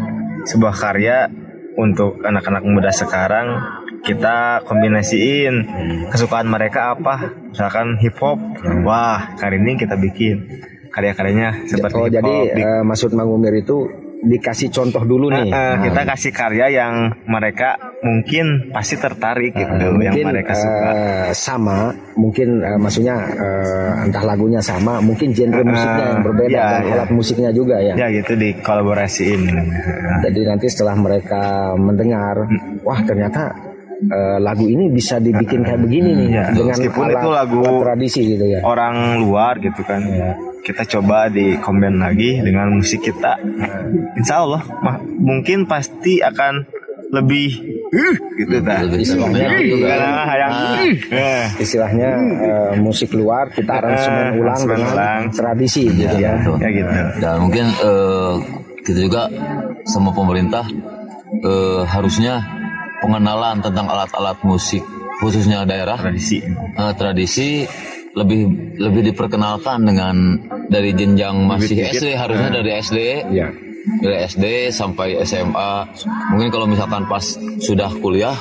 sebuah 0.42 0.72
karya 0.72 1.28
untuk 1.76 2.24
anak-anak 2.24 2.64
muda 2.64 2.88
sekarang 2.88 3.60
kita 4.00 4.64
kombinasiin 4.64 5.68
kesukaan 6.08 6.48
mereka 6.48 6.96
apa. 6.96 7.28
Misalkan 7.52 8.00
hip 8.00 8.16
hop 8.16 8.40
wah 8.80 9.36
kali 9.36 9.60
ini 9.60 9.76
kita 9.76 10.00
bikin. 10.00 10.48
Karya-karyanya 10.88 11.68
seperti 11.68 11.92
Oh 11.94 12.08
hip 12.08 12.16
jadi 12.16 12.24
hop 12.24 12.56
di- 12.56 12.64
eh, 12.64 12.82
maksud 12.82 13.12
Mang 13.12 13.28
Umir 13.28 13.52
itu 13.52 13.84
dikasih 14.20 14.68
contoh 14.68 15.02
dulu 15.02 15.30
nih. 15.30 15.46
Eh, 15.48 15.74
kita 15.84 16.00
kasih 16.04 16.32
karya 16.32 16.66
yang 16.72 16.94
mereka 17.24 17.78
mungkin 17.98 18.68
pasti 18.68 18.94
tertarik 18.94 19.52
gitu 19.52 19.70
yang 19.70 19.94
mungkin 19.94 20.24
mereka 20.26 20.52
suka 20.52 20.90
eh, 20.90 21.30
sama, 21.30 21.78
mungkin 22.14 22.58
eh, 22.58 22.74
maksudnya 22.76 23.14
eh, 23.28 24.04
entah 24.04 24.24
lagunya 24.24 24.58
sama, 24.58 24.98
mungkin 24.98 25.30
genre 25.30 25.62
musiknya 25.62 26.04
yang 26.08 26.22
berbeda 26.22 26.50
iya, 26.52 26.66
dan 26.68 26.82
iya. 26.82 26.94
alat 26.96 27.10
musiknya 27.10 27.50
juga 27.50 27.76
ya. 27.78 27.94
ya 27.94 28.06
gitu 28.12 28.32
dikolaborasiin 28.34 29.42
Jadi 30.18 30.40
nanti 30.44 30.66
setelah 30.66 30.94
mereka 30.94 31.42
mendengar, 31.74 32.42
wah 32.82 33.00
ternyata 33.00 33.54
eh, 34.00 34.38
lagu 34.38 34.64
ini 34.64 34.90
bisa 34.90 35.18
dibikin 35.18 35.62
kayak 35.62 35.78
begini 35.80 36.10
nih 36.16 36.28
Iya, 36.28 36.44
dengan 36.52 36.74
meskipun 36.74 37.04
alat, 37.04 37.14
itu 37.16 37.28
lagu- 37.30 37.62
alat 37.64 37.82
tradisi 37.84 38.20
gitu 38.28 38.44
ya. 38.48 38.60
orang 38.62 38.94
luar 39.22 39.58
gitu 39.58 39.82
kan 39.82 40.02
kita 40.60 40.82
coba 40.88 41.28
di 41.28 41.56
komen 41.56 41.98
lagi 41.98 42.38
dengan 42.38 42.72
musik 42.72 43.02
kita 43.02 43.38
insya 44.14 44.40
Allah 44.40 44.62
mungkin 45.14 45.64
pasti 45.64 46.20
akan 46.20 46.66
lebih 47.08 47.48
uh, 47.88 48.14
gitu 48.36 48.60
dah 48.60 48.84
lebih- 48.84 49.08
juga 49.08 49.88
Karena 49.88 50.34
yang 50.36 50.52
eh, 51.08 51.44
istilahnya 51.56 52.08
eh, 52.36 52.72
musik 52.76 53.10
luar 53.10 53.48
kita 53.48 53.72
aransemen 53.74 54.24
Eh, 54.28 54.38
ulang 54.38 54.60
dengan 54.62 54.90
ulang. 54.90 55.22
tradisi 55.30 55.88
gitu 55.88 56.14
ya. 56.14 56.36
betul. 56.36 56.56
ya 56.58 56.68
gitu 56.68 56.90
dan 57.18 57.34
mungkin 57.38 57.64
eh, 57.72 58.34
kita 58.82 59.00
juga 59.00 59.22
sama 59.84 60.12
pemerintah 60.12 60.68
eh, 61.40 61.82
harusnya 61.86 62.44
pengenalan 62.98 63.62
tentang 63.62 63.86
alat-alat 63.86 64.36
musik 64.42 64.84
khususnya 65.18 65.64
daerah 65.64 65.96
tradisi 65.96 66.44
eh, 66.44 66.92
tradisi 66.92 67.64
lebih 68.18 68.74
lebih 68.76 69.14
diperkenalkan 69.14 69.86
dengan 69.86 70.16
dari 70.66 70.90
jenjang 70.92 71.46
masih 71.46 71.86
SD 71.94 72.18
harusnya 72.18 72.50
dari 72.50 72.70
SD 72.82 72.98
Iya. 73.30 73.48
dari 74.02 74.16
SD 74.26 74.44
sampai 74.74 75.22
SMA 75.22 75.70
mungkin 76.34 76.48
kalau 76.50 76.66
misalkan 76.66 77.06
pas 77.06 77.24
sudah 77.62 77.88
kuliah 78.02 78.36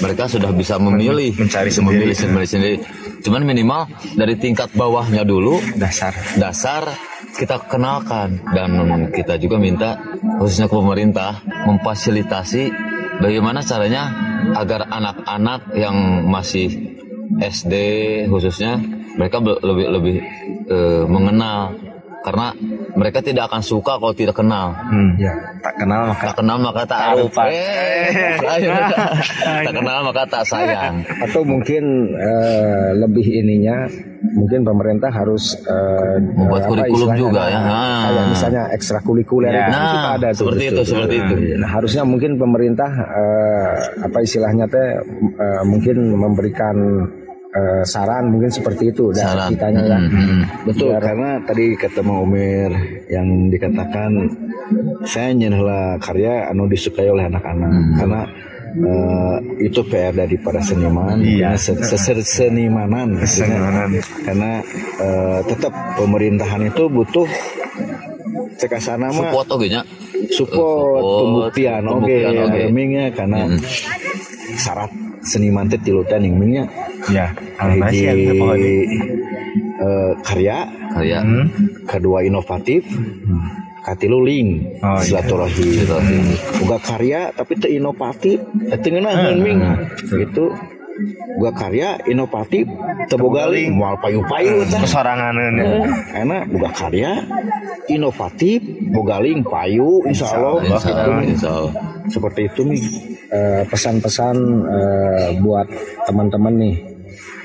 mereka 0.00 0.26
sudah 0.26 0.50
bisa 0.50 0.80
memilih. 0.80 1.36
mencari 1.36 1.70
sendiri. 1.70 2.10
memilih 2.10 2.16
sendiri, 2.16 2.46
sendiri. 2.48 2.76
cuman 3.22 3.42
minimal 3.46 3.86
dari 4.16 4.34
tingkat 4.40 4.72
bawahnya 4.74 5.22
dulu 5.22 5.60
dasar. 5.78 6.12
dasar 6.40 6.90
kita 7.32 7.56
kenalkan. 7.68 8.40
Dan 8.52 8.76
kita 9.12 9.40
juga 9.40 9.56
minta 9.56 9.96
khususnya 10.40 10.68
ke 10.68 10.74
pemerintah 10.76 11.40
memfasilitasi 11.64 12.62
bagaimana 13.20 13.64
caranya 13.64 14.12
agar 14.58 14.88
anak-anak 14.90 15.72
yang 15.76 16.26
masih 16.28 16.98
SD 17.40 17.74
khususnya 18.28 18.76
mereka 19.14 19.36
lebih 19.40 19.86
lebih 19.90 20.16
eh, 20.66 21.04
mengenal 21.04 21.74
karena 22.22 22.54
mereka 22.94 23.18
tidak 23.18 23.50
akan 23.50 23.58
suka 23.60 23.98
kalau 23.98 24.14
tidak 24.14 24.38
kenal 24.38 24.70
hmm. 24.70 25.18
Ya. 25.18 25.34
tak 25.58 25.74
kenal 25.74 26.06
maka 26.06 26.22
tak 26.24 26.36
kenal 26.38 26.56
maka 26.56 26.82
tak 26.86 27.00
Pak. 27.34 27.46
eh, 27.50 28.06
tak 29.66 29.74
kenal 29.74 29.98
maka 30.06 30.22
tak 30.30 30.46
sayang 30.46 31.02
Atau 31.18 31.42
mungkin 31.42 31.82
eh, 32.14 32.94
lebih 32.94 33.26
ininya, 33.26 33.90
mungkin 34.38 34.62
pemerintah 34.62 35.10
harus 35.10 35.58
eh, 35.58 36.16
Membuat 36.38 36.70
kurikulum 36.70 37.10
juga 37.18 37.50
ya. 37.50 37.58
nah, 37.58 37.70
Ah. 37.72 38.00
Kayak 38.06 38.26
misalnya 38.30 38.62
ekstrakurikuler 38.70 39.50
Ya. 39.50 39.58
itu 39.58 39.66
kan 39.66 39.72
Nah, 39.74 39.90
suka 39.90 40.10
ada 40.12 40.28
tuh. 40.30 40.38
seperti 40.38 40.62
itu, 40.68 40.82
seperti 40.84 41.14
itu. 41.16 41.34
Nah, 41.58 41.68
harusnya 41.70 42.02
mungkin 42.04 42.30
pemerintah 42.36 42.90
eh, 42.92 43.70
apa 44.00 44.18
istilahnya 44.20 44.66
teh 44.66 44.88
eh, 45.34 45.62
mungkin 45.64 45.96
memberikan 46.12 46.76
eh, 47.52 47.84
saran 47.84 48.28
mungkin 48.28 48.48
seperti 48.48 48.90
itu 48.90 49.10
dari 49.10 49.22
Saran. 49.22 49.48
kitanya 49.50 49.80
ya. 49.82 49.98
Hmm, 49.98 50.08
hmm. 50.10 50.42
Betul, 50.64 50.88
Biar- 50.90 51.04
karena 51.04 51.30
tadi 51.42 51.64
kata 51.74 52.00
Mang 52.00 52.20
Umir 52.22 52.70
yang 53.06 53.26
dikatakan 53.46 54.10
saya 55.04 55.30
nyenela 55.30 55.96
karya 55.98 56.48
anu 56.48 56.64
disukai 56.64 57.06
oleh 57.06 57.24
anak-anak 57.24 57.70
karena 57.94 58.20
eh, 58.72 59.36
itu 59.60 59.84
PR 59.84 60.16
daripada 60.16 60.56
seniman, 60.58 61.20
Iya. 61.20 61.52
se- 61.54 61.76
se- 61.78 62.00
se- 62.00 62.24
senimanan, 62.24 63.14
maksudnya. 63.14 63.52
Senimanan. 63.52 63.88
karena 64.22 64.50
eh, 64.98 65.38
tetap 65.44 65.72
pemerintahan 65.94 66.62
itu 66.64 66.88
butuh 66.88 67.28
cek 68.54 68.72
sana 68.78 69.08
mah 69.08 69.28
support 69.28 69.48
oke 69.50 69.66
nya 69.66 69.84
support, 70.30 71.02
Support, 71.02 71.20
pembuktian 71.20 71.82
oke 71.84 72.16
oge. 72.16 72.60
remingnya 72.62 73.10
karena 73.10 73.44
Hmm. 73.44 73.60
syarat 74.54 74.88
seniman 75.22 75.70
teh 75.70 75.78
tilu 75.78 76.02
teh 76.02 76.18
ningmingnya 76.18 76.66
ya 77.08 77.30
hiji 77.58 78.06
eh, 79.82 80.12
karya. 80.22 80.58
Karya. 80.92 81.18
Hmm. 81.24 81.46
kedua 81.88 82.22
inovatif. 82.22 82.84
Katilu 83.82 84.22
link 84.22 84.78
Oh, 84.78 84.94
iya. 85.02 85.02
silaturahim. 85.02 85.74
Silaturahim. 85.74 86.24
boga 86.62 86.78
karya 86.78 87.20
tapi 87.34 87.58
teu 87.58 87.66
inovatif. 87.66 88.38
Eta 88.70 88.86
ngeunah 88.86 89.34
ming? 89.34 89.58
gitu. 90.06 90.54
Boga 91.34 91.50
karya 91.56 91.98
inovatif. 92.06 92.70
Teu 93.10 93.18
boga 93.18 93.50
link 93.50 93.74
moal 93.74 93.98
payu-payu 93.98 94.62
tah 94.70 94.86
sorangan 94.86 95.34
enak. 96.14 96.42
Boga 96.46 96.70
karya 96.70 97.26
inovatif. 97.90 98.62
Boga 98.94 99.18
link 99.18 99.50
payu 99.50 100.06
insyaallah 100.06 100.62
insya 100.62 100.90
Allah, 100.94 101.20
insya 101.26 101.50
Allah. 101.50 101.72
seperti 102.06 102.46
itu 102.54 102.60
nih 102.62 102.78
eh, 102.78 102.92
pesan-pesan 103.68 104.36
eh, 104.68 105.28
buat 105.40 105.66
teman-teman 106.04 106.54
nih 106.60 106.76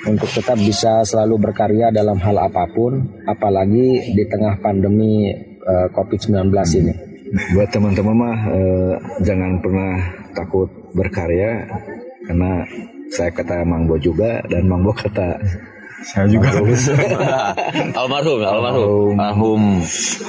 untuk 0.07 0.29
tetap 0.31 0.59
bisa 0.59 1.03
selalu 1.03 1.49
berkarya 1.49 1.91
dalam 1.91 2.19
hal 2.23 2.37
apa 2.39 2.67
pun, 2.71 3.23
apalagi 3.27 4.15
di 4.15 4.23
tengah 4.27 4.59
pandemi 4.59 5.31
eh, 5.63 5.87
COVID-19 5.91 6.51
ini. 6.83 6.93
buat 7.27 7.67
teman-teman 7.67 8.15
mah 8.15 8.37
eh, 8.55 8.93
jangan 9.19 9.59
pernah 9.59 9.99
takut 10.31 10.71
berkarya 10.95 11.67
karena 12.23 12.63
saya 13.11 13.31
kata 13.35 13.67
Mang 13.67 13.87
Bo 13.87 13.99
juga 13.99 14.39
dan 14.47 14.63
Mang 14.67 14.87
Bo 14.87 14.95
kata 14.95 15.35
saya 16.05 16.29
juga. 16.29 16.53
Almarhum. 18.01 18.39
Almarhum 18.45 19.17
almarhum. 19.17 19.63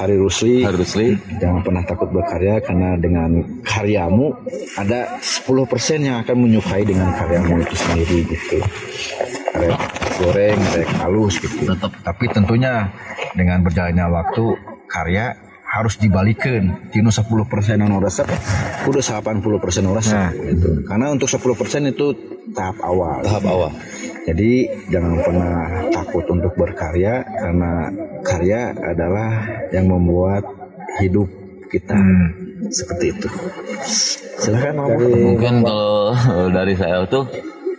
Hari 0.01 0.15
Rusli. 0.17 0.65
Hari 0.65 0.77
Rusli. 0.81 1.07
Jangan 1.37 1.61
pernah 1.61 1.83
takut 1.85 2.09
berkarya 2.09 2.57
karena 2.63 2.97
dengan 2.97 3.61
karyamu 3.61 4.33
ada 4.73 5.21
10% 5.21 5.45
yang 6.01 6.25
akan 6.25 6.35
menyukai 6.41 6.81
dengan 6.81 7.13
karyamu 7.13 7.61
itu 7.61 7.75
sendiri 7.77 8.17
gitu. 8.25 8.57
Rek 9.53 9.77
goreng 10.19 10.59
rek 10.73 10.89
halus 11.05 11.37
gitu. 11.37 11.69
Tetap. 11.69 11.91
tapi 12.01 12.25
tentunya 12.33 12.89
dengan 13.37 13.61
berjalannya 13.61 14.05
waktu 14.09 14.43
karya 14.89 15.37
harus 15.69 16.01
dibalikin. 16.01 16.89
Tinu 16.89 17.13
10% 17.13 17.29
anu 17.77 18.01
resep 18.01 18.25
udah 18.89 19.03
80% 19.05 19.85
anu 19.85 19.93
resep 19.93 20.17
Nah. 20.17 20.33
gitu. 20.33 20.81
karena 20.89 21.13
untuk 21.13 21.29
10% 21.29 21.93
itu 21.93 22.07
tahap 22.57 22.81
awal. 22.81 23.21
Tahap 23.21 23.45
awal 23.45 23.71
jadi 24.29 24.51
jangan 24.93 25.13
pernah 25.25 25.57
takut 25.89 26.25
untuk 26.29 26.53
berkarya 26.53 27.25
karena 27.25 27.89
karya 28.21 28.77
adalah 28.77 29.31
yang 29.73 29.89
membuat 29.89 30.45
hidup 31.01 31.25
kita 31.73 31.97
seperti 32.69 33.05
itu. 33.17 33.29
Silakan 34.37 34.75
Om. 34.85 34.89
mungkin 35.33 35.53
kalau 35.65 36.13
dari 36.53 36.77
saya 36.77 37.09
tuh 37.09 37.25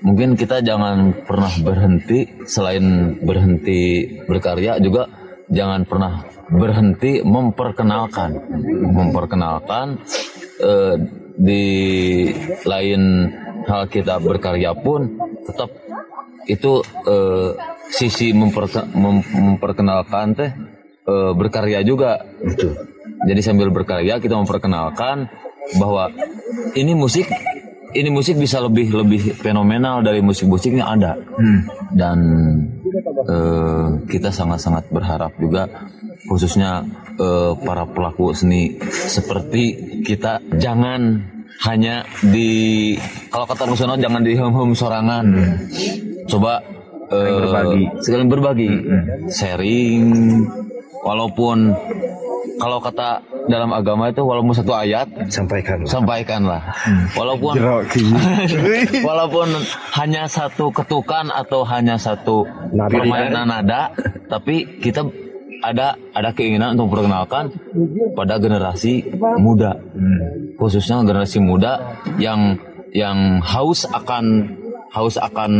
mungkin 0.02 0.34
kita 0.34 0.58
jangan 0.64 1.14
pernah 1.22 1.52
berhenti 1.62 2.26
selain 2.48 3.14
berhenti 3.22 4.10
berkarya 4.26 4.82
juga 4.82 5.06
jangan 5.46 5.86
pernah 5.86 6.24
berhenti 6.50 7.22
memperkenalkan 7.22 8.30
memperkenalkan 8.90 10.02
eh, 10.58 10.94
di 11.36 11.66
lain 12.66 13.02
hal 13.68 13.86
kita 13.86 14.18
berkarya 14.18 14.72
pun 14.74 15.20
tetap 15.44 15.70
itu 16.46 16.80
eh, 17.04 17.50
sisi 17.90 18.30
memperke- 18.30 18.88
mem- 18.94 19.26
memperkenalkan 19.26 20.26
teh 20.32 20.50
eh, 21.04 21.32
berkarya 21.34 21.82
juga. 21.82 22.22
Betul. 22.40 22.76
jadi 23.20 23.40
sambil 23.44 23.68
berkarya 23.68 24.16
kita 24.16 24.32
memperkenalkan 24.32 25.28
bahwa 25.76 26.08
ini 26.72 26.96
musik 26.96 27.28
ini 27.92 28.08
musik 28.08 28.40
bisa 28.40 28.64
lebih 28.64 28.96
lebih 28.96 29.36
fenomenal 29.36 30.00
dari 30.00 30.24
musik-musik 30.24 30.72
yang 30.72 30.88
ada 30.96 31.20
dan 31.92 32.18
eh, 33.28 33.86
kita 34.08 34.32
sangat-sangat 34.32 34.88
berharap 34.88 35.36
juga 35.36 35.68
khususnya 36.32 36.80
eh, 37.20 37.52
para 37.60 37.84
pelaku 37.84 38.32
seni 38.32 38.80
seperti 38.88 39.64
kita 40.00 40.40
jangan 40.56 41.20
hanya 41.60 42.08
di 42.24 42.96
kalau 43.28 43.44
kata 43.44 43.68
Musono 43.68 44.00
jangan 44.00 44.24
di 44.24 44.32
hum 44.32 44.72
sorangan 44.72 45.24
coba 46.28 46.60
eh, 47.08 47.30
berbagi. 47.30 47.82
sekalian 48.02 48.28
berbagi. 48.28 48.70
Sharing. 49.30 50.04
Walaupun 51.00 51.72
kalau 52.60 52.76
kata 52.76 53.24
dalam 53.48 53.72
agama 53.72 54.12
itu 54.12 54.20
walaupun 54.20 54.52
satu 54.52 54.76
ayat 54.76 55.08
Sampaikan. 55.32 55.80
sampaikanlah. 55.88 56.60
Walaupun 57.16 57.56
walaupun 59.08 59.48
hanya 59.96 60.28
satu 60.28 60.68
ketukan 60.68 61.32
atau 61.32 61.64
hanya 61.64 61.96
satu 61.96 62.44
Nada. 62.76 62.92
permainan 62.92 63.48
nada 63.48 63.96
tapi 64.28 64.68
kita 64.84 65.08
ada 65.64 65.96
ada 66.12 66.30
keinginan 66.36 66.76
untuk 66.76 66.92
memperkenalkan 66.92 67.48
pada 68.12 68.36
generasi 68.36 69.08
muda. 69.40 69.80
Khususnya 70.60 71.00
generasi 71.00 71.40
muda 71.40 72.00
yang 72.20 72.60
yang 72.92 73.40
haus 73.40 73.88
akan 73.88 74.56
haus 74.90 75.16
akan 75.16 75.52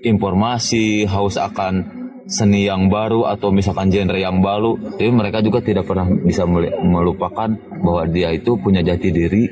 informasi 0.00 1.04
haus 1.04 1.36
akan 1.36 2.00
seni 2.30 2.70
yang 2.70 2.86
baru 2.86 3.26
atau 3.26 3.50
misalkan 3.50 3.90
genre 3.90 4.16
yang 4.16 4.38
baru. 4.38 4.78
Tapi 4.96 5.10
mereka 5.10 5.42
juga 5.42 5.60
tidak 5.60 5.90
pernah 5.90 6.06
bisa 6.06 6.46
melupakan 6.46 7.50
bahwa 7.82 8.02
dia 8.06 8.30
itu 8.30 8.54
punya 8.56 8.80
jati 8.86 9.10
diri 9.10 9.44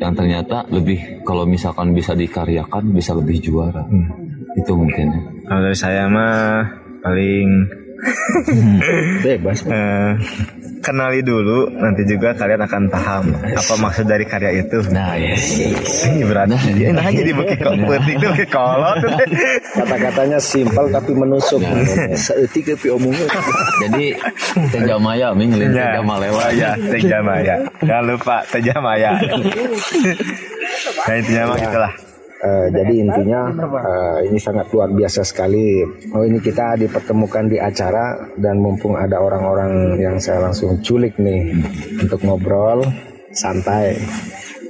yang 0.00 0.16
ternyata 0.16 0.64
lebih 0.72 1.20
kalau 1.26 1.44
misalkan 1.44 1.92
bisa 1.92 2.14
dikaryakan 2.14 2.94
bisa 2.94 3.12
lebih 3.18 3.42
juara. 3.42 3.84
Itu 4.56 4.78
mungkin. 4.78 5.06
Ya. 5.10 5.20
kalau 5.50 5.60
dari 5.66 5.78
saya 5.78 6.06
mah 6.06 6.64
paling 7.02 7.79
Bebas. 9.24 9.58
eh, 9.68 10.12
kenali 10.80 11.20
dulu 11.20 11.68
nanti 11.76 12.02
juga 12.08 12.32
kalian 12.32 12.64
akan 12.64 12.82
paham 12.88 13.24
apa 13.36 13.74
maksud 13.76 14.08
dari 14.08 14.24
karya 14.24 14.64
itu. 14.64 14.80
Nah 14.88 15.14
ya 15.14 15.36
ini 16.10 16.24
berat 16.24 16.48
ini 16.50 16.90
nah 16.92 17.06
jadi 17.12 17.30
bukit 17.36 17.60
kok 17.60 17.76
penting 17.76 18.16
tuh 18.18 18.28
bukit 18.32 18.48
kolot. 18.48 18.98
Kata-katanya 19.76 20.38
simpel 20.40 20.88
tapi 20.88 21.12
menusuk. 21.12 21.60
Saeutik 22.16 22.74
ke 22.74 22.88
omongnya. 22.88 23.28
jadi 23.86 24.16
Teja 24.72 24.96
Maya 24.96 25.36
Ming 25.36 25.54
Lin 25.54 25.76
Teja 25.76 26.00
Malewa 26.00 26.48
ya 26.56 26.74
Teja 26.76 27.20
Maya. 27.20 27.56
Jangan 27.84 28.04
lupa 28.08 28.36
Teja 28.48 28.74
Maya. 28.80 29.12
Nah 31.00 31.14
intinya 31.16 31.50
mah 31.50 31.58
gitulah 31.58 31.92
Eh, 32.40 32.66
jadi 32.72 32.94
intinya 33.04 33.52
eh, 33.52 34.32
ini 34.32 34.40
sangat 34.40 34.72
luar 34.72 34.88
biasa 34.96 35.20
sekali. 35.28 35.84
Oh 36.16 36.24
ini 36.24 36.40
kita 36.40 36.80
dipertemukan 36.80 37.44
di 37.52 37.60
acara 37.60 38.32
dan 38.40 38.64
mumpung 38.64 38.96
ada 38.96 39.20
orang-orang 39.20 40.00
yang 40.00 40.16
saya 40.16 40.48
langsung 40.48 40.80
culik 40.80 41.20
nih 41.20 41.52
untuk 42.00 42.24
ngobrol 42.24 42.80
santai. 43.36 44.00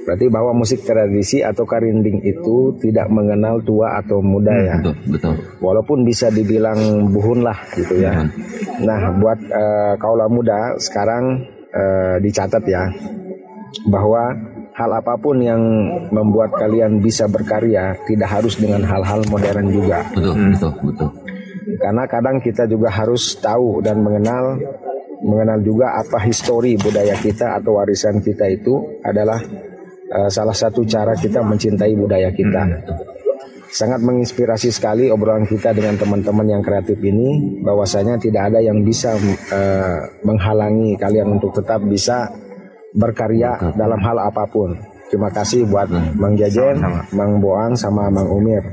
Berarti 0.03 0.27
bahwa 0.27 0.51
musik 0.51 0.83
tradisi 0.83 1.39
atau 1.45 1.63
karinding 1.63 2.19
itu 2.27 2.75
tidak 2.83 3.07
mengenal 3.07 3.63
tua 3.63 4.03
atau 4.03 4.19
muda 4.19 4.51
ya. 4.51 4.77
Betul, 4.83 4.95
betul. 5.07 5.35
Walaupun 5.63 6.03
bisa 6.03 6.27
dibilang 6.27 7.07
buhun 7.07 7.39
lah 7.45 7.55
gitu 7.71 8.03
ya. 8.03 8.27
Nah, 8.83 9.15
buat 9.15 9.39
eh, 9.47 9.93
kaula 9.95 10.27
muda 10.27 10.75
sekarang 10.75 11.47
eh, 11.71 12.19
dicatat 12.19 12.67
ya 12.67 12.91
bahwa 13.87 14.35
hal 14.81 14.91
apa 14.97 15.13
pun 15.21 15.37
yang 15.37 15.61
membuat 16.09 16.57
kalian 16.57 16.97
bisa 16.97 17.29
berkarya 17.29 17.93
tidak 18.09 18.29
harus 18.29 18.57
dengan 18.57 18.81
hal-hal 18.81 19.21
modern 19.29 19.69
juga. 19.69 20.01
Betul, 20.09 20.35
betul, 20.57 20.71
betul. 20.89 21.09
Karena 21.77 22.03
kadang 22.09 22.37
kita 22.41 22.65
juga 22.65 22.89
harus 22.89 23.37
tahu 23.37 23.85
dan 23.85 24.01
mengenal 24.01 24.57
mengenal 25.21 25.61
juga 25.61 26.01
apa 26.01 26.17
histori 26.25 26.73
budaya 26.81 27.13
kita 27.13 27.61
atau 27.61 27.77
warisan 27.77 28.25
kita 28.25 28.49
itu 28.49 29.01
adalah 29.05 29.37
eh, 30.09 30.29
salah 30.33 30.57
satu 30.57 30.81
cara 30.85 31.13
kita 31.13 31.45
mencintai 31.45 31.93
budaya 31.93 32.33
kita. 32.33 32.65
Sangat 33.71 34.03
menginspirasi 34.03 34.67
sekali 34.67 35.07
obrolan 35.07 35.47
kita 35.47 35.71
dengan 35.71 35.95
teman-teman 35.95 36.43
yang 36.43 36.59
kreatif 36.59 36.99
ini 36.99 37.61
bahwasanya 37.63 38.19
tidak 38.19 38.51
ada 38.51 38.59
yang 38.59 38.83
bisa 38.83 39.15
eh, 39.53 39.99
menghalangi 40.25 40.97
kalian 40.97 41.39
untuk 41.39 41.55
tetap 41.55 41.79
bisa 41.85 42.27
berkarya 42.95 43.75
dalam 43.75 43.99
hal 43.99 44.17
apa 44.19 44.47
pun. 44.47 44.75
Terima 45.11 45.27
kasih 45.27 45.67
buat 45.67 45.91
Mang 46.15 46.39
Jajen, 46.39 46.79
Mang 47.11 47.43
Boang 47.43 47.75
sama 47.75 48.07
Mang 48.07 48.31
Umir 48.31 48.63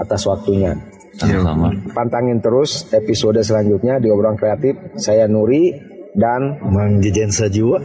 atas 0.00 0.24
waktunya. 0.24 0.72
Sama-sama. 1.18 1.74
Pantangin 1.92 2.38
terus 2.38 2.86
episode 2.94 3.42
selanjutnya 3.42 3.98
di 3.98 4.08
obrolan 4.08 4.38
kreatif. 4.38 4.78
Saya 4.96 5.26
Nuri 5.26 5.74
dan 6.14 6.62
Mang 6.70 7.02
Jejen 7.02 7.28
Sajua. 7.28 7.82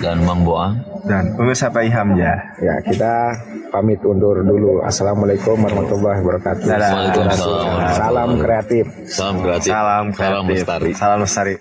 Dan 0.00 0.22
Mang 0.24 0.46
Boang. 0.46 0.78
Dan 1.04 1.34
pemirsa 1.34 1.72
Pak 1.72 1.82
Hamja. 1.90 2.32
ya 2.60 2.74
kita 2.84 3.34
pamit 3.74 4.00
undur 4.06 4.40
dulu. 4.44 4.84
Assalamualaikum 4.84 5.60
warahmatullahi 5.60 6.20
wabarakatuh. 6.22 6.66
Waalaikumsalam. 6.70 7.76
Salam 7.96 8.30
kreatif. 8.38 8.84
Salam 9.08 9.36
kreatif. 9.42 9.72
Salam 9.72 10.04
kreatif. 10.14 10.24
Salam 10.24 10.44
lestari. 10.46 10.90
Salam 10.94 11.18
lestari. 11.24 11.54